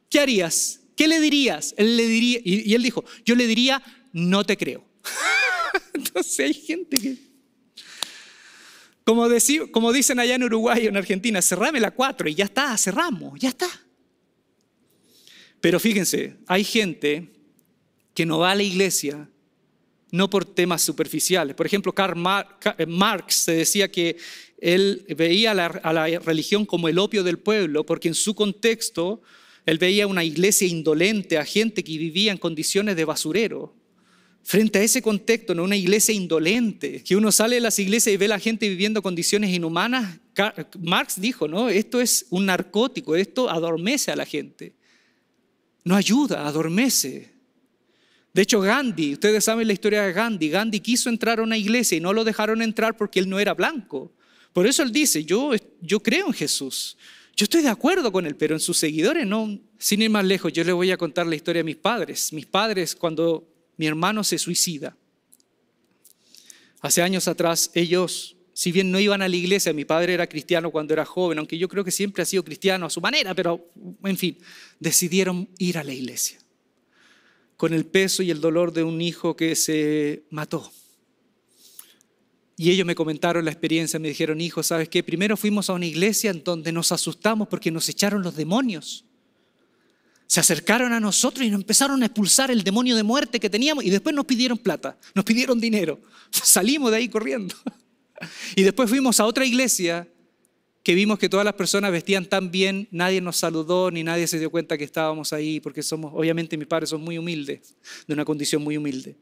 [0.09, 0.81] ¿Qué harías?
[0.96, 1.74] ¿Qué le dirías?
[1.77, 3.83] Él le diría, y él dijo, yo le diría,
[4.14, 4.85] no te creo.
[5.92, 7.27] Entonces hay gente que...
[9.08, 13.40] Como, dicen allá en Uruguay o en Argentina, cerrame la cuatro y ya está, cerramos,
[13.40, 13.66] ya está.
[15.62, 17.32] Pero fíjense, hay gente
[18.12, 19.26] que no va a la iglesia
[20.10, 21.56] no por temas superficiales.
[21.56, 22.18] Por ejemplo, Karl
[22.76, 24.18] eh, Marx se decía que
[24.58, 29.22] él veía a la religión como el opio del pueblo, porque en su contexto
[29.64, 33.74] él veía una iglesia indolente a gente que vivía en condiciones de basurero.
[34.48, 35.64] Frente a ese contexto, ¿no?
[35.64, 39.02] una iglesia indolente, que uno sale de las iglesias y ve a la gente viviendo
[39.02, 40.20] condiciones inhumanas,
[40.80, 41.68] Marx dijo, ¿no?
[41.68, 44.72] Esto es un narcótico, esto adormece a la gente.
[45.84, 47.30] No ayuda, adormece.
[48.32, 51.98] De hecho, Gandhi, ustedes saben la historia de Gandhi, Gandhi quiso entrar a una iglesia
[51.98, 54.14] y no lo dejaron entrar porque él no era blanco.
[54.54, 55.50] Por eso él dice, yo,
[55.82, 56.96] yo creo en Jesús,
[57.37, 59.61] yo estoy de acuerdo con él, pero en sus seguidores no.
[59.76, 62.32] Sin ir más lejos, yo les voy a contar la historia de mis padres.
[62.32, 64.94] Mis padres, cuando mi hermano se suicida.
[66.80, 70.70] Hace años atrás ellos, si bien no iban a la iglesia, mi padre era cristiano
[70.70, 73.70] cuando era joven, aunque yo creo que siempre ha sido cristiano a su manera, pero
[74.04, 74.38] en fin,
[74.78, 76.38] decidieron ir a la iglesia
[77.56, 80.70] con el peso y el dolor de un hijo que se mató.
[82.56, 85.02] Y ellos me comentaron la experiencia, me dijeron, hijo, ¿sabes qué?
[85.02, 89.07] Primero fuimos a una iglesia en donde nos asustamos porque nos echaron los demonios
[90.28, 93.82] se acercaron a nosotros y nos empezaron a expulsar el demonio de muerte que teníamos
[93.82, 95.98] y después nos pidieron plata, nos pidieron dinero.
[96.30, 97.56] Salimos de ahí corriendo.
[98.56, 100.08] Y después fuimos a otra iglesia
[100.82, 104.38] que vimos que todas las personas vestían tan bien, nadie nos saludó ni nadie se
[104.38, 108.24] dio cuenta que estábamos ahí, porque somos, obviamente mis padres son muy humildes, de una
[108.24, 109.16] condición muy humilde.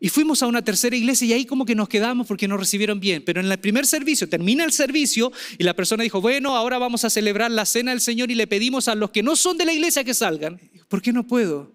[0.00, 3.00] Y fuimos a una tercera iglesia y ahí como que nos quedamos porque nos recibieron
[3.00, 3.22] bien.
[3.24, 7.04] Pero en el primer servicio, termina el servicio y la persona dijo, bueno, ahora vamos
[7.04, 9.64] a celebrar la cena del Señor y le pedimos a los que no son de
[9.64, 10.60] la iglesia que salgan.
[10.88, 11.72] ¿Por qué no puedo?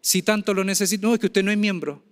[0.00, 1.06] Si tanto lo necesito.
[1.06, 2.02] No, es que usted no es miembro.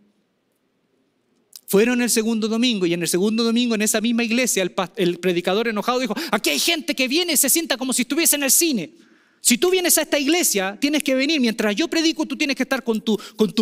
[1.69, 5.69] Fueron el segundo domingo y en el segundo domingo en esa misma iglesia el, predicador
[5.69, 8.51] enojado dijo, aquí hay gente que viene y se sienta como si estuviese en el
[8.51, 8.95] cine.
[9.43, 11.39] Si tú vienes a esta iglesia, tienes que venir.
[11.43, 13.19] Mientras yo predico, tú tienes que estar con tu,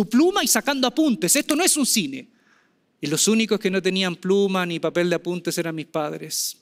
[0.09, 1.35] pluma y sacando apuntes.
[1.35, 2.29] Esto no es un cine.
[3.01, 6.57] Y los únicos que no tenían pluma ni papel de apuntes eran mis padres.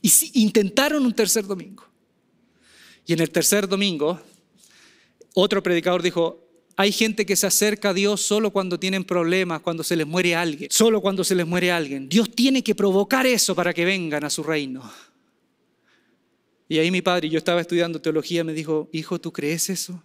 [0.00, 1.84] Y intentaron un tercer domingo.
[3.04, 4.20] Y en el tercer domingo,
[5.34, 6.49] otro predicador dijo,
[6.80, 10.34] hay gente que se acerca a Dios solo cuando tienen problemas, cuando se les muere
[10.34, 12.08] alguien, solo cuando se les muere alguien.
[12.08, 14.90] Dios tiene que provocar eso para que vengan a su reino.
[16.70, 20.02] Y ahí mi padre, yo estaba estudiando teología, me dijo, hijo, ¿tú crees eso?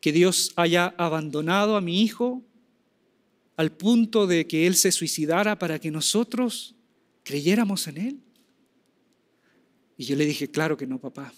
[0.00, 2.44] Que Dios haya abandonado a mi hijo
[3.56, 6.76] al punto de que él se suicidara para que nosotros
[7.24, 8.20] creyéramos en él.
[9.96, 11.34] Y yo le dije, claro que no, papá.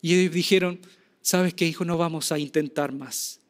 [0.00, 0.80] Y ellos dijeron,
[1.24, 1.84] ¿sabes qué, hijo?
[1.84, 3.40] No vamos a intentar más.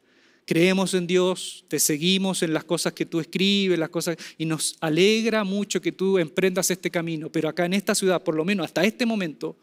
[0.45, 4.77] Creemos en Dios, te seguimos en las cosas que tú escribes, las cosas y nos
[4.79, 8.65] alegra mucho que tú emprendas este camino, pero acá en esta ciudad, por lo menos
[8.65, 9.57] hasta este momento,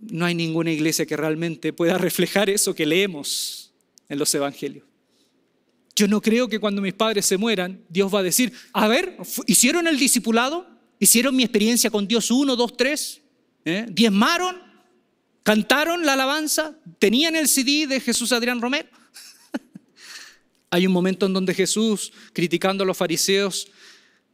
[0.00, 3.72] no hay ninguna iglesia que realmente pueda reflejar eso que leemos
[4.08, 4.84] en los evangelios.
[5.94, 9.16] Yo no creo que cuando mis padres se mueran, Dios va a decir, a ver,
[9.46, 10.66] ¿hicieron el discipulado?
[10.98, 13.22] ¿Hicieron mi experiencia con Dios uno, dos, tres?
[13.64, 13.86] ¿Eh?
[13.88, 14.71] ¿Diezmaron?
[15.42, 16.74] ¿Cantaron la alabanza?
[16.98, 18.88] ¿Tenían el CD de Jesús Adrián Romero?
[20.70, 23.68] Hay un momento en donde Jesús, criticando a los fariseos,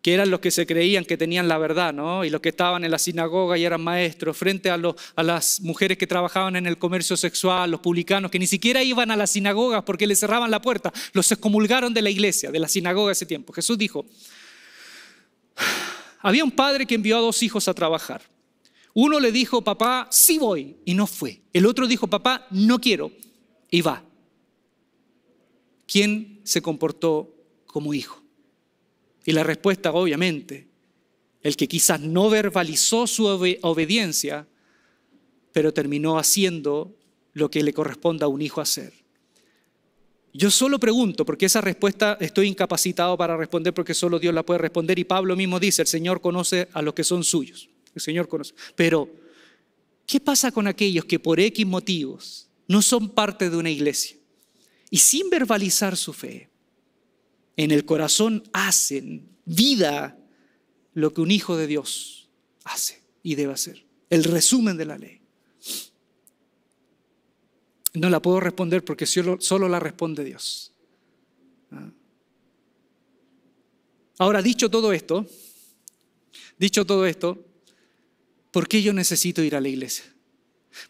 [0.03, 2.25] que eran los que se creían que tenían la verdad, ¿no?
[2.25, 4.79] Y los que estaban en la sinagoga y eran maestros, frente a,
[5.17, 9.11] a las mujeres que trabajaban en el comercio sexual, los publicanos, que ni siquiera iban
[9.11, 12.69] a las sinagogas porque les cerraban la puerta, los excomulgaron de la iglesia, de la
[12.69, 13.53] sinagoga ese tiempo.
[13.53, 14.07] Jesús dijo,
[16.21, 18.23] había un padre que envió a dos hijos a trabajar.
[18.95, 21.43] Uno le dijo, papá, sí voy, y no fue.
[21.53, 23.13] El otro dijo, papá, no quiero,
[23.71, 24.05] y va.
[25.87, 27.35] ¿Quién se comportó
[27.67, 28.23] como hijo?
[29.25, 30.69] Y la respuesta, obviamente,
[31.43, 34.47] el que quizás no verbalizó su obediencia,
[35.53, 36.97] pero terminó haciendo
[37.33, 38.93] lo que le corresponde a un hijo hacer.
[40.33, 44.59] Yo solo pregunto, porque esa respuesta estoy incapacitado para responder porque solo Dios la puede
[44.59, 47.69] responder y Pablo mismo dice, el Señor conoce a los que son suyos.
[47.99, 48.55] El Señor conoce.
[48.77, 49.13] Pero,
[50.07, 54.17] ¿qué pasa con aquellos que por X motivos no son parte de una iglesia
[54.89, 56.49] y sin verbalizar su fe,
[57.57, 60.17] en el corazón hacen vida
[60.95, 62.31] lo que un hijo de Dios
[62.65, 63.85] hace y debe hacer?
[64.11, 65.21] El resumen de la ley.
[67.95, 70.73] No la puedo responder porque solo, solo la responde Dios.
[71.73, 71.91] Ah.
[74.19, 75.27] Ahora, dicho todo esto,
[76.59, 77.48] dicho todo esto,
[78.59, 80.05] ¿por qué yo necesito ir a la iglesia?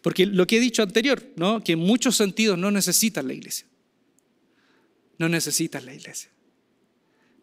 [0.01, 1.63] Porque lo que he dicho anterior, ¿no?
[1.63, 3.67] que en muchos sentidos no necesitas la iglesia.
[5.19, 6.31] No necesitas la iglesia.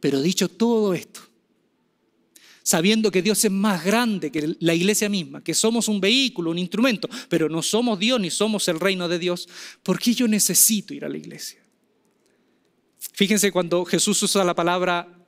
[0.01, 1.21] Pero dicho todo esto,
[2.65, 6.59] sabiendo que Dios es más grande que la iglesia misma, que somos un vehículo, un
[6.59, 9.49] instrumento, pero no somos Dios ni somos el reino de Dios,
[9.85, 11.61] ¿por qué yo necesito ir a la iglesia?
[13.12, 15.26] Fíjense cuando Jesús usa la palabra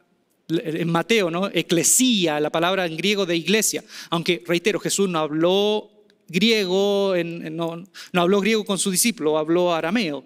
[0.49, 1.49] en Mateo, ¿no?
[1.53, 3.85] Eclesía, la palabra en griego de iglesia.
[4.11, 5.91] Aunque, reitero, Jesús no habló
[6.29, 10.25] griego, no, no habló griego con su discípulo, habló arameo.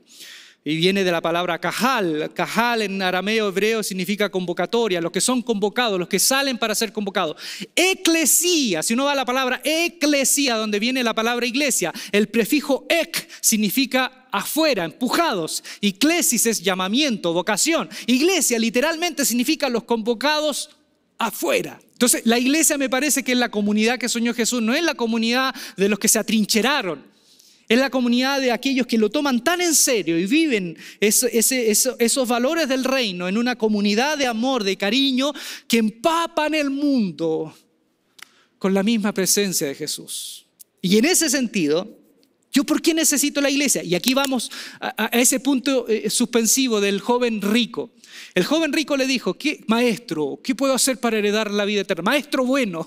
[0.64, 2.30] Y viene de la palabra cajal.
[2.34, 6.92] Cajal en arameo hebreo significa convocatoria, los que son convocados, los que salen para ser
[6.92, 7.36] convocados.
[7.74, 12.86] Eclesía, si uno va a la palabra eclesía, donde viene la palabra iglesia, el prefijo
[12.88, 15.64] ek significa afuera, empujados.
[15.80, 17.88] Eclesis es llamamiento, vocación.
[18.06, 20.70] Iglesia literalmente significa los convocados
[21.18, 21.80] afuera.
[21.92, 24.94] Entonces, la iglesia me parece que es la comunidad que soñó Jesús, no es la
[24.94, 27.11] comunidad de los que se atrincheraron,
[27.72, 32.68] es la comunidad de aquellos que lo toman tan en serio y viven esos valores
[32.68, 35.32] del reino en una comunidad de amor, de cariño,
[35.66, 37.54] que empapan el mundo
[38.58, 40.44] con la misma presencia de Jesús.
[40.82, 41.98] Y en ese sentido,
[42.52, 43.82] ¿yo por qué necesito la iglesia?
[43.82, 47.92] Y aquí vamos a, ese punto eh, suspensivo del joven rico.
[48.34, 52.02] El joven rico le dijo, ¿qué, maestro, ¿qué puedo hacer para heredar la vida eterna?
[52.02, 52.86] Maestro bueno.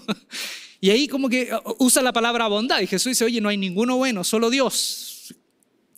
[0.86, 2.79] Y ahí como que uh, usa la palabra bondad.
[2.79, 5.33] Y Jesús dice, oye, no hay ninguno bueno, solo Dios.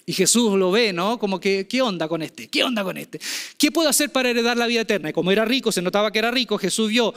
[0.06, 1.20] Y Jesús lo ve, ¿no?
[1.20, 2.48] Como que, ¿qué onda con este?
[2.48, 3.20] ¿Qué onda con este?
[3.58, 5.10] ¿Qué puedo hacer para heredar la vida eterna?
[5.10, 7.14] Y como era rico, se notaba que era rico, Jesús vio.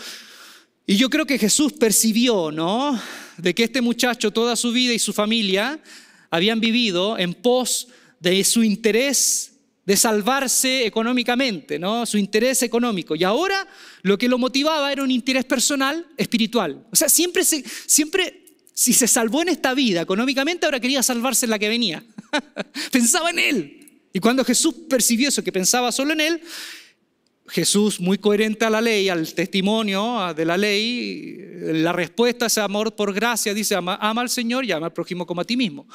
[0.85, 3.01] Y yo creo que Jesús percibió, ¿no?
[3.37, 5.81] De que este muchacho toda su vida y su familia
[6.29, 7.87] habían vivido en pos
[8.19, 9.50] de su interés
[9.91, 12.07] de salvarse económicamente, ¿no?
[12.07, 13.17] Su interés económico.
[13.17, 13.67] Y ahora
[14.03, 16.87] lo que lo motivaba era un interés personal, espiritual.
[16.93, 21.59] O sea, siempre, si se salvó en esta vida económicamente, ahora quería salvarse en la
[21.59, 22.05] que venía.
[22.93, 23.91] Pensaba en él.
[24.13, 26.41] Y cuando Jesús percibió eso, que pensaba solo en él,
[27.49, 32.61] Jesús, muy coherente a la ley, al testimonio de la ley, la respuesta a ese
[32.61, 35.89] amor por gracia dice, ama, al Señor y ama al prójimo como a ti mismo.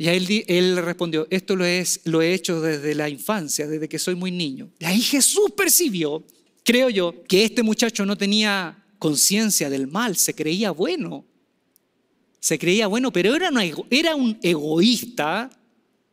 [0.00, 4.14] Y él, respondió, esto lo, es, lo he hecho desde la infancia, desde que soy
[4.14, 4.70] muy niño.
[4.78, 6.24] Y ahí Jesús percibió,
[6.64, 11.26] creo yo, que este muchacho no tenía conciencia del mal, se creía bueno.
[12.38, 13.50] Se creía bueno, pero era,
[13.90, 15.50] era un egoísta,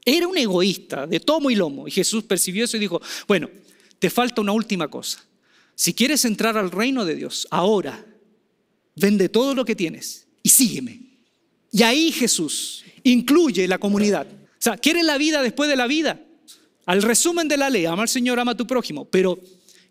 [0.04, 1.88] era un egoísta de tomo y lomo.
[1.88, 3.50] Y Jesús percibió eso y dijo, bueno,
[4.00, 5.24] te falta una última cosa.
[5.76, 8.06] Si quieres entrar al reino de Dios, ahora,
[8.98, 11.07] vende todo lo que tienes y sígueme.
[11.72, 14.28] Y ahí Jesús incluye la comunidad.
[14.28, 16.20] O sea, ¿quieres la vida después de la vida?
[16.86, 19.39] Al resumen de la ley, ama al Señor, ama a tu prójimo, pero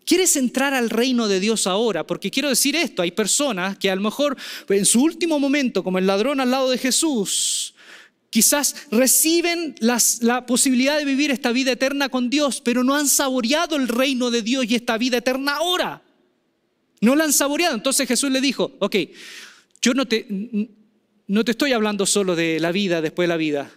[0.05, 2.05] ¿quieres entrar al reino de Dios ahora?
[2.05, 4.35] Porque quiero decir esto, hay personas que a lo mejor
[4.69, 7.75] en su último momento, como el ladrón al lado de Jesús,
[8.29, 13.75] quizás reciben la posibilidad de vivir esta vida eterna con Dios, pero no han saboreado
[13.75, 16.01] el reino de Dios y esta vida eterna ahora.
[16.99, 17.75] No la han saboreado.
[17.75, 18.95] Entonces Jesús le dijo, ok,
[19.81, 20.25] yo no te,
[21.27, 23.71] no te estoy hablando solo de la vida después de la vida.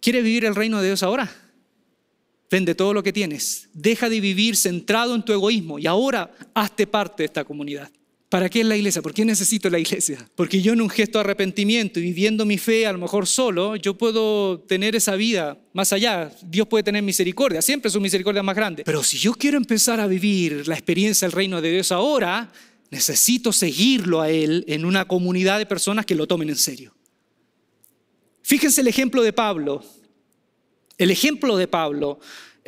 [0.00, 1.30] ¿Quieres vivir el reino de Dios ahora?
[2.50, 3.68] Vende todo lo que tienes.
[3.74, 7.90] Deja de vivir centrado en tu egoísmo y ahora hazte parte de esta comunidad.
[8.28, 9.00] ¿Para qué es la iglesia?
[9.00, 10.18] ¿Por qué necesito la iglesia?
[10.34, 13.74] Porque yo en un gesto de arrepentimiento y viviendo mi fe a lo mejor solo,
[13.76, 16.30] yo puedo tener esa vida más allá.
[16.42, 18.84] Dios puede tener misericordia, siempre su misericordia más grande.
[18.84, 22.52] Pero si yo quiero empezar a vivir la experiencia del reino de Dios ahora,
[22.90, 26.94] necesito seguirlo a Él en una comunidad de personas que lo tomen en serio.
[28.42, 29.84] Fíjense el ejemplo de Pablo.
[30.96, 32.18] El ejemplo de Pablo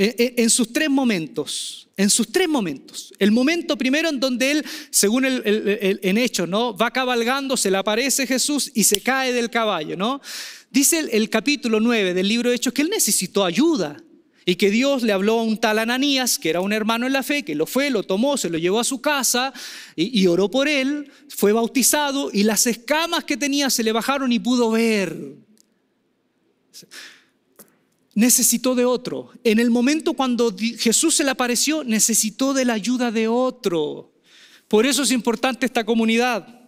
[0.02, 3.12] en sus tres momentos, en sus tres momentos.
[3.18, 6.74] El momento primero en donde él, según el, en Hechos, ¿no?
[6.74, 9.98] va cabalgando, se le aparece Jesús y se cae del caballo.
[9.98, 10.22] ¿no?
[10.70, 14.02] Dice el, capítulo 9 del libro de Hechos que él necesitó ayuda
[14.44, 17.22] y que Dios le habló a un tal Ananías, que era un hermano en la
[17.22, 19.52] fe, que lo fue, lo tomó, se lo llevó a su casa
[19.96, 24.38] y, oró por él, fue bautizado y las escamas que tenía se le bajaron y
[24.38, 25.34] pudo ver.
[28.14, 29.30] Necesitó de otro.
[29.44, 34.12] En el momento cuando Jesús se le apareció, necesitó de la ayuda de otro.
[34.68, 36.59] Por eso es importante esta comunidad.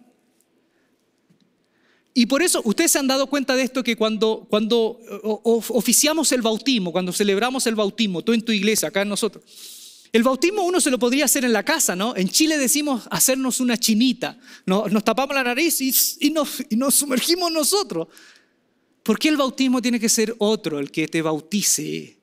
[2.14, 6.42] Y por eso ustedes se han dado cuenta de esto que cuando, cuando oficiamos el
[6.42, 9.44] bautismo, cuando celebramos el bautismo, tú en tu iglesia, acá en nosotros,
[10.12, 12.14] el bautismo uno se lo podría hacer en la casa, ¿no?
[12.14, 15.80] En Chile decimos hacernos una chinita, nos tapamos la nariz
[16.20, 18.08] y, nos, y nos sumergimos nosotros.
[19.02, 22.18] ¿Por qué el bautismo tiene que ser otro el que te bautice?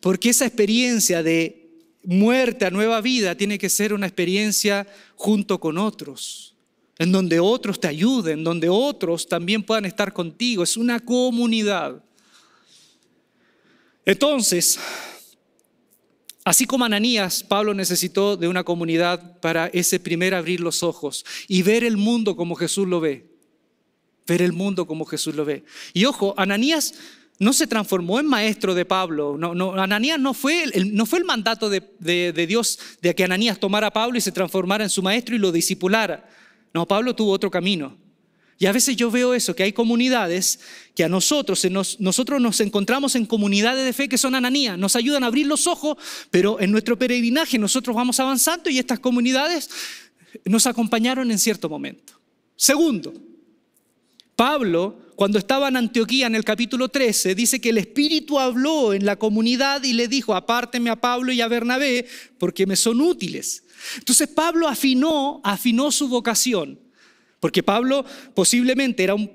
[0.00, 1.68] Porque esa experiencia de
[2.02, 4.86] muerte a nueva vida tiene que ser una experiencia
[5.16, 6.54] junto con otros
[6.98, 10.64] en donde otros te ayuden, donde otros también puedan estar contigo.
[10.64, 12.02] Es una comunidad.
[14.04, 14.80] Entonces,
[16.44, 21.62] así como Ananías, Pablo necesitó de una comunidad para ese primer abrir los ojos y
[21.62, 23.28] ver el mundo como Jesús lo ve.
[24.26, 25.64] Ver el mundo como Jesús lo ve.
[25.92, 26.94] Y ojo, Ananías
[27.38, 29.36] no se transformó en maestro de Pablo.
[29.38, 33.92] No, no, Ananías no fue, el, mandato de, de Dios de que Ananías tomara a
[33.92, 36.28] Pablo y se transformara en su maestro y lo discipulara.
[36.74, 37.96] No, Pablo tuvo otro camino.
[38.60, 40.58] Y a veces yo veo eso, que hay comunidades
[40.96, 41.64] que a nosotros,
[42.00, 45.68] nosotros nos encontramos en comunidades de fe que son ananías, nos ayudan a abrir los
[45.68, 45.96] ojos,
[46.32, 49.70] pero en nuestro peregrinaje nosotros vamos avanzando y estas comunidades
[50.44, 52.14] nos acompañaron en cierto momento.
[52.56, 53.14] Segundo,
[54.34, 59.04] Pablo, cuando estaba en Antioquía en el capítulo 13, dice que el Espíritu habló en
[59.04, 62.06] la comunidad y le dijo, apárteme a Pablo y a Bernabé
[62.38, 63.64] porque me son útiles.
[63.96, 66.78] Entonces Pablo afinó, afinó su vocación,
[67.40, 69.28] porque Pablo posiblemente era un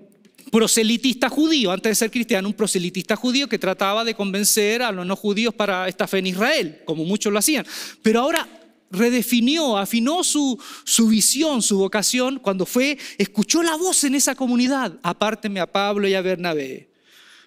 [0.53, 5.05] proselitista judío, antes de ser cristiano, un proselitista judío que trataba de convencer a los
[5.05, 7.65] no judíos para esta fe en Israel, como muchos lo hacían.
[8.01, 8.47] Pero ahora
[8.93, 14.97] redefinió, afinó su, su visión, su vocación, cuando fue, escuchó la voz en esa comunidad,
[15.01, 16.89] apárteme a Pablo y a Bernabé.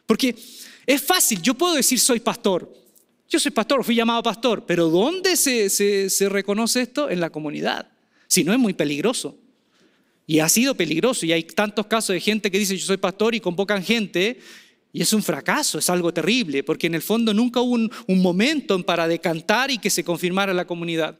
[0.04, 0.36] Porque
[0.84, 2.72] es fácil, yo puedo decir soy pastor,
[3.28, 7.10] yo soy pastor, fui llamado pastor, pero ¿dónde se, reconoce esto?
[7.10, 7.88] En la comunidad.
[8.28, 9.36] Si no, es muy peligroso.
[10.28, 11.26] Y ha sido peligroso.
[11.26, 14.38] Y hay tantos casos de gente que dice yo soy pastor y convocan gente
[14.92, 18.80] y es un fracaso, es algo terrible, porque en el fondo nunca hubo un momento
[18.82, 21.18] para decantar y que se confirmara la comunidad.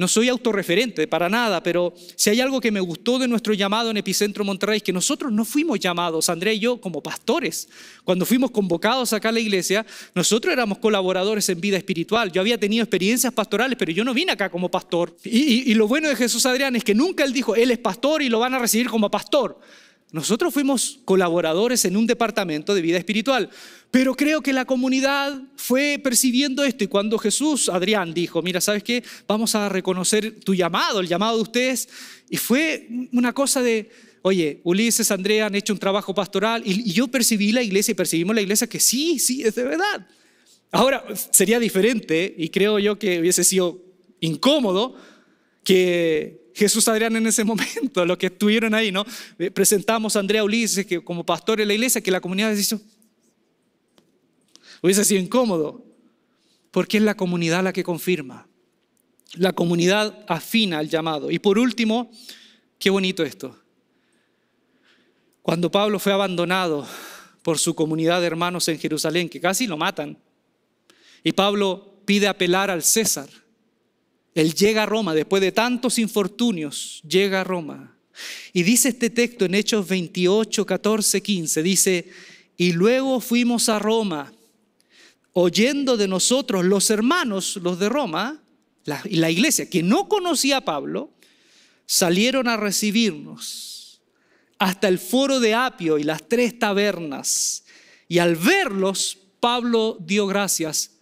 [0.00, 3.90] No soy autorreferente para nada, pero si hay algo que me gustó de nuestro llamado
[3.90, 7.68] en Epicentro Monterrey, es que nosotros no fuimos llamados, André y yo, como pastores.
[8.02, 9.84] Cuando fuimos convocados acá a la iglesia,
[10.14, 12.32] nosotros éramos colaboradores en vida espiritual.
[12.32, 15.14] Yo había tenido experiencias pastorales, pero yo no vine acá como pastor.
[15.22, 18.30] Y lo bueno de Jesús Adrián es que nunca él dijo, él es pastor y
[18.30, 19.60] lo van a recibir como pastor.
[20.12, 23.48] Nosotros fuimos colaboradores en un departamento de vida espiritual,
[23.92, 28.82] pero creo que la comunidad fue percibiendo esto y cuando Jesús, Adrián, dijo, mira, ¿sabes
[28.82, 29.04] qué?
[29.28, 31.88] Vamos a reconocer tu llamado, el llamado de ustedes,
[32.28, 33.88] y fue una cosa de,
[34.22, 38.34] oye, Ulises, Andrea han hecho un trabajo pastoral y, yo percibí la iglesia y percibimos
[38.34, 40.08] la iglesia que sí, sí, es de verdad.
[40.72, 43.80] Ahora, sería diferente y creo yo que hubiese sido
[44.20, 44.96] incómodo
[45.62, 49.04] que Jesús Adrián en ese momento, los que estuvieron ahí, ¿no?
[49.38, 52.80] Eh, presentamos a Andrea Ulises como pastor de la iglesia, que la comunidad hizo.
[54.82, 55.84] Hubiese sido incómodo,
[56.70, 58.46] porque es la comunidad la que confirma.
[59.34, 61.30] La comunidad afina al llamado.
[61.30, 62.10] Y por último,
[62.78, 63.56] qué bonito esto.
[65.42, 66.86] Cuando Pablo fue abandonado
[67.42, 70.18] por su comunidad de hermanos en Jerusalén, que casi lo matan,
[71.22, 73.28] y Pablo pide apelar al César,
[74.40, 77.96] él llega a Roma, después de tantos infortunios, llega a Roma.
[78.52, 82.10] Y dice este texto en Hechos 28, 14, 15, dice,
[82.56, 84.32] y luego fuimos a Roma,
[85.32, 88.42] oyendo de nosotros los hermanos, los de Roma,
[88.84, 91.10] la, y la iglesia, que no conocía a Pablo,
[91.84, 94.00] salieron a recibirnos
[94.58, 97.64] hasta el foro de Apio y las tres tabernas.
[98.08, 100.92] Y al verlos, Pablo dio gracias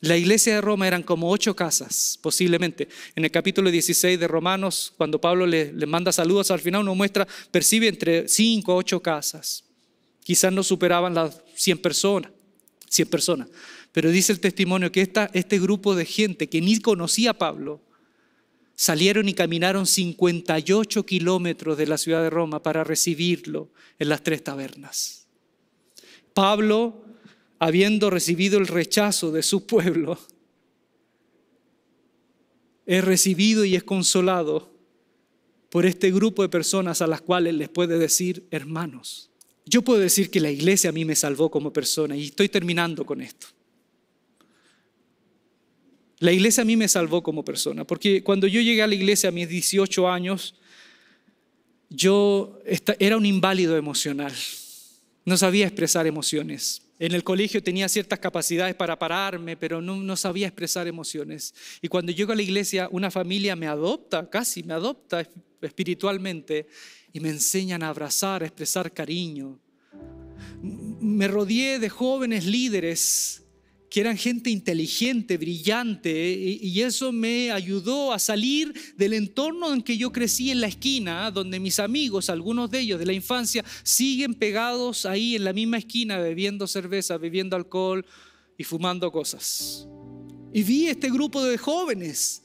[0.00, 2.88] la iglesia de Roma eran como ocho casas, posiblemente.
[3.14, 7.26] En el capítulo 16 de Romanos, cuando Pablo le, manda saludos, al final uno muestra,
[7.50, 9.64] percibe entre cinco o ocho casas.
[10.22, 12.32] Quizás no superaban las 100 personas,
[12.88, 13.48] 100 personas.
[13.92, 17.80] Pero dice el testimonio que esta, este grupo de gente que ni conocía a Pablo,
[18.74, 24.42] salieron y caminaron 58 kilómetros de la ciudad de Roma para recibirlo en las tres
[24.42, 25.26] tabernas.
[26.34, 27.03] Pablo
[27.64, 30.18] habiendo recibido el rechazo de su pueblo,
[32.84, 34.70] es recibido y es consolado
[35.70, 39.30] por este grupo de personas a las cuales les puede decir hermanos.
[39.64, 43.06] Yo puedo decir que la iglesia a mí me salvó como persona y estoy terminando
[43.06, 43.46] con esto.
[46.18, 49.30] La iglesia a mí me salvó como persona, porque cuando yo llegué a la iglesia
[49.30, 50.54] a mis 18 años,
[51.88, 52.60] yo
[52.98, 54.34] era un inválido emocional,
[55.24, 56.83] no sabía expresar emociones.
[56.98, 61.54] En el colegio tenía ciertas capacidades para pararme, pero no, sabía expresar emociones.
[61.82, 65.28] Y cuando llego a la iglesia, una familia me adopta, casi me adopta
[65.60, 66.68] espiritualmente
[67.12, 69.58] y me enseñan a abrazar, a expresar cariño.
[70.62, 73.43] Me rodeé de jóvenes líderes
[73.94, 76.10] que eran gente inteligente, brillante,
[76.60, 81.30] y, eso me ayudó a salir del entorno en que yo crecí en la esquina,
[81.30, 85.78] donde mis amigos, algunos de ellos de la infancia, siguen pegados ahí en la misma
[85.78, 88.04] esquina, bebiendo cerveza, bebiendo alcohol
[88.58, 89.86] y fumando cosas.
[90.52, 92.42] Y vi este grupo de jóvenes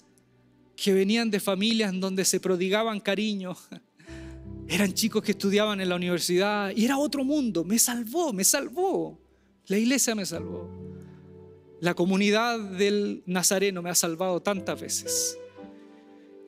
[0.76, 3.58] que venían de familias en donde se prodigaban cariño.
[4.68, 7.64] Eran chicos que estudiaban en la universidad y era otro mundo.
[7.64, 9.20] Me salvó, me salvó.
[9.66, 10.90] La iglesia me salvó.
[11.82, 15.38] La comunidad del Nazareno me ha salvado tantas veces.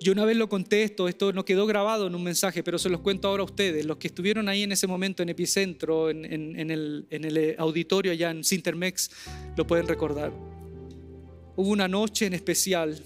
[0.02, 2.90] Yo una vez lo conté esto, esto no quedó grabado en un mensaje, pero se
[2.90, 6.26] los cuento ahora a ustedes, los que estuvieron ahí en ese momento en Epicentro, en,
[6.26, 9.12] el, en el auditorio allá en Sintermex,
[9.56, 10.34] lo pueden recordar.
[11.56, 13.00] Hubo una noche en especial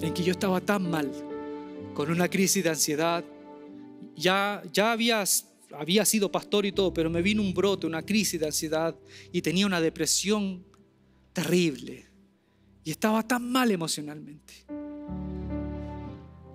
[0.00, 1.10] en que yo estaba tan mal,
[1.94, 3.24] con una crisis de ansiedad,
[4.16, 5.24] ya, ya había
[5.72, 8.96] había sido pastor y todo, pero me vino un brote, una crisis de ansiedad
[9.32, 10.64] y tenía una depresión
[11.32, 12.06] terrible.
[12.84, 14.66] Y estaba tan mal emocionalmente.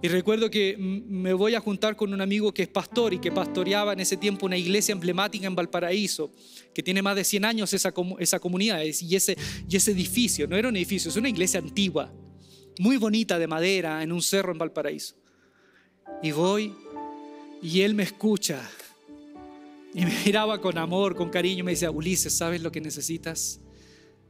[0.01, 3.32] Y recuerdo que me voy a juntar con un amigo que es pastor y que
[3.32, 6.30] pastoreaba en ese tiempo una iglesia emblemática en Valparaíso,
[6.74, 9.38] que tiene más de 100 años esa, esa comunidad y ese,
[9.70, 10.45] y ese edificio.
[10.45, 12.11] No era un edificio, es una iglesia antigua,
[12.80, 15.16] muy bonita de madera, en un cerro en Valparaíso.
[16.22, 16.74] Y voy
[17.61, 18.70] y él me escucha
[19.94, 23.60] y me miraba con amor, con cariño, me decía, Ulises, ¿sabes lo que necesitas?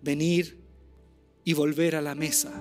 [0.01, 0.57] Venir
[1.45, 2.51] y volver a la mesa,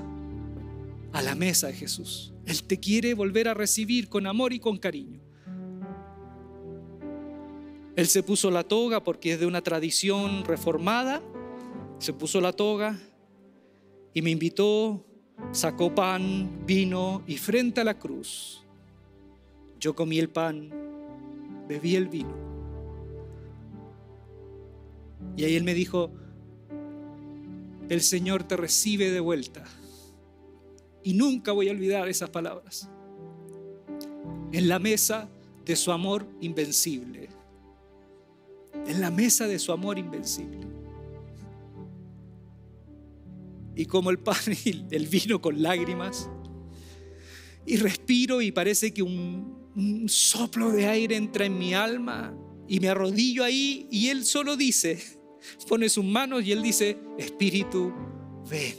[1.12, 2.32] a la mesa de Jesús.
[2.46, 5.20] Él te quiere volver a recibir con amor y con cariño.
[7.96, 11.20] Él se puso la toga porque es de una tradición reformada,
[11.98, 12.98] se puso la toga
[14.14, 15.04] y me invitó,
[15.50, 18.62] sacó pan, vino y frente a la cruz,
[19.78, 20.70] yo comí el pan,
[21.68, 22.51] bebí el vino
[25.36, 26.12] y ahí él me dijo,
[27.88, 29.64] el Señor te recibe de vuelta.
[31.02, 32.88] Y nunca voy a olvidar esas palabras.
[34.52, 35.28] En la mesa
[35.64, 37.28] de su amor invencible.
[38.86, 40.66] En la mesa de su amor invencible.
[43.74, 46.30] Y como el pan y el vino con lágrimas.
[47.66, 52.34] Y respiro y parece que un, un soplo de aire entra en mi alma
[52.68, 55.21] y me arrodillo ahí y él solo dice,
[55.68, 57.92] pone sus manos y él dice, Espíritu,
[58.48, 58.76] ven.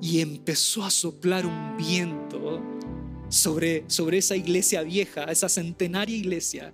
[0.00, 2.62] Y empezó a soplar un viento
[3.28, 6.72] sobre, sobre esa iglesia vieja, esa centenaria iglesia.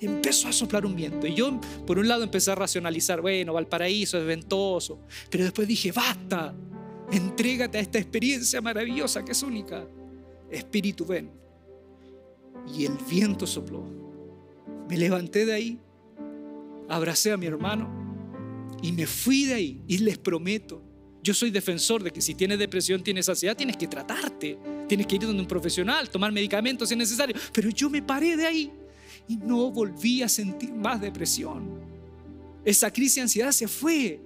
[0.00, 1.26] Empezó a soplar un viento.
[1.26, 5.00] Y yo, por un lado, empecé a racionalizar, bueno, Valparaíso es ventoso.
[5.30, 6.54] Pero después dije, basta,
[7.10, 9.86] entrégate a esta experiencia maravillosa que es única.
[10.50, 11.30] Espíritu, ven.
[12.76, 13.84] Y el viento sopló.
[14.88, 15.80] Me levanté de ahí,
[16.88, 18.04] abracé a mi hermano
[18.82, 19.82] y me fui de ahí.
[19.88, 20.82] Y les prometo,
[21.22, 24.58] yo soy defensor de que si tienes depresión, tienes ansiedad, tienes que tratarte.
[24.86, 27.34] Tienes que ir donde un profesional, tomar medicamentos si es necesario.
[27.52, 28.70] Pero yo me paré de ahí
[29.26, 31.80] y no volví a sentir más depresión.
[32.64, 34.20] Esa crisis de ansiedad se fue.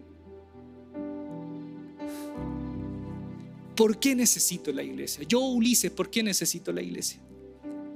[3.76, 5.24] ¿Por qué necesito la iglesia?
[5.28, 7.20] Yo, Ulises, ¿por qué necesito la iglesia?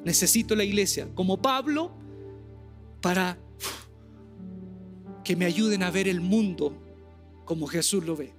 [0.04, 1.92] Necesito la iglesia como Pablo
[3.00, 3.36] para
[5.24, 6.76] que me ayuden a ver el mundo
[7.44, 8.32] como Jesús lo ve.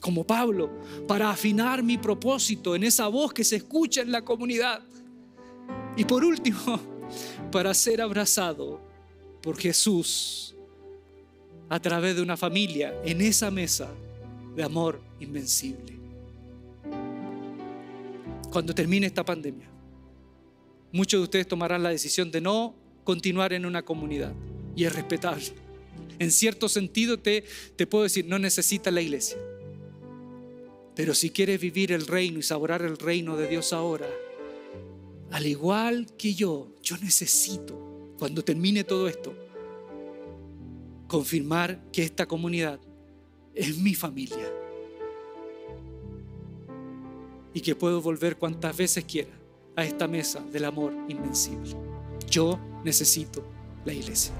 [0.00, 0.70] Como Pablo,
[1.08, 4.82] para afinar mi propósito en esa voz que se escucha en la comunidad.
[5.96, 6.80] Y por último,
[7.52, 8.80] para ser abrazado
[9.42, 10.54] por Jesús
[11.68, 13.90] a través de una familia en esa mesa
[14.54, 15.96] de amor invencible.
[18.50, 19.68] Cuando termine esta pandemia,
[20.92, 22.74] muchos de ustedes tomarán la decisión de no
[23.04, 24.32] continuar en una comunidad
[24.74, 25.65] y es respetable.
[26.18, 27.44] En cierto sentido te,
[27.76, 29.38] te puedo decir, no necesitas la iglesia.
[30.94, 34.08] Pero si quieres vivir el reino y saborar el reino de Dios ahora,
[35.30, 39.34] al igual que yo, yo necesito, cuando termine todo esto,
[41.06, 42.80] confirmar que esta comunidad
[43.54, 44.50] es mi familia
[47.52, 49.30] y que puedo volver cuantas veces quiera
[49.76, 51.74] a esta mesa del amor invencible.
[52.30, 53.44] Yo necesito
[53.84, 54.32] la iglesia.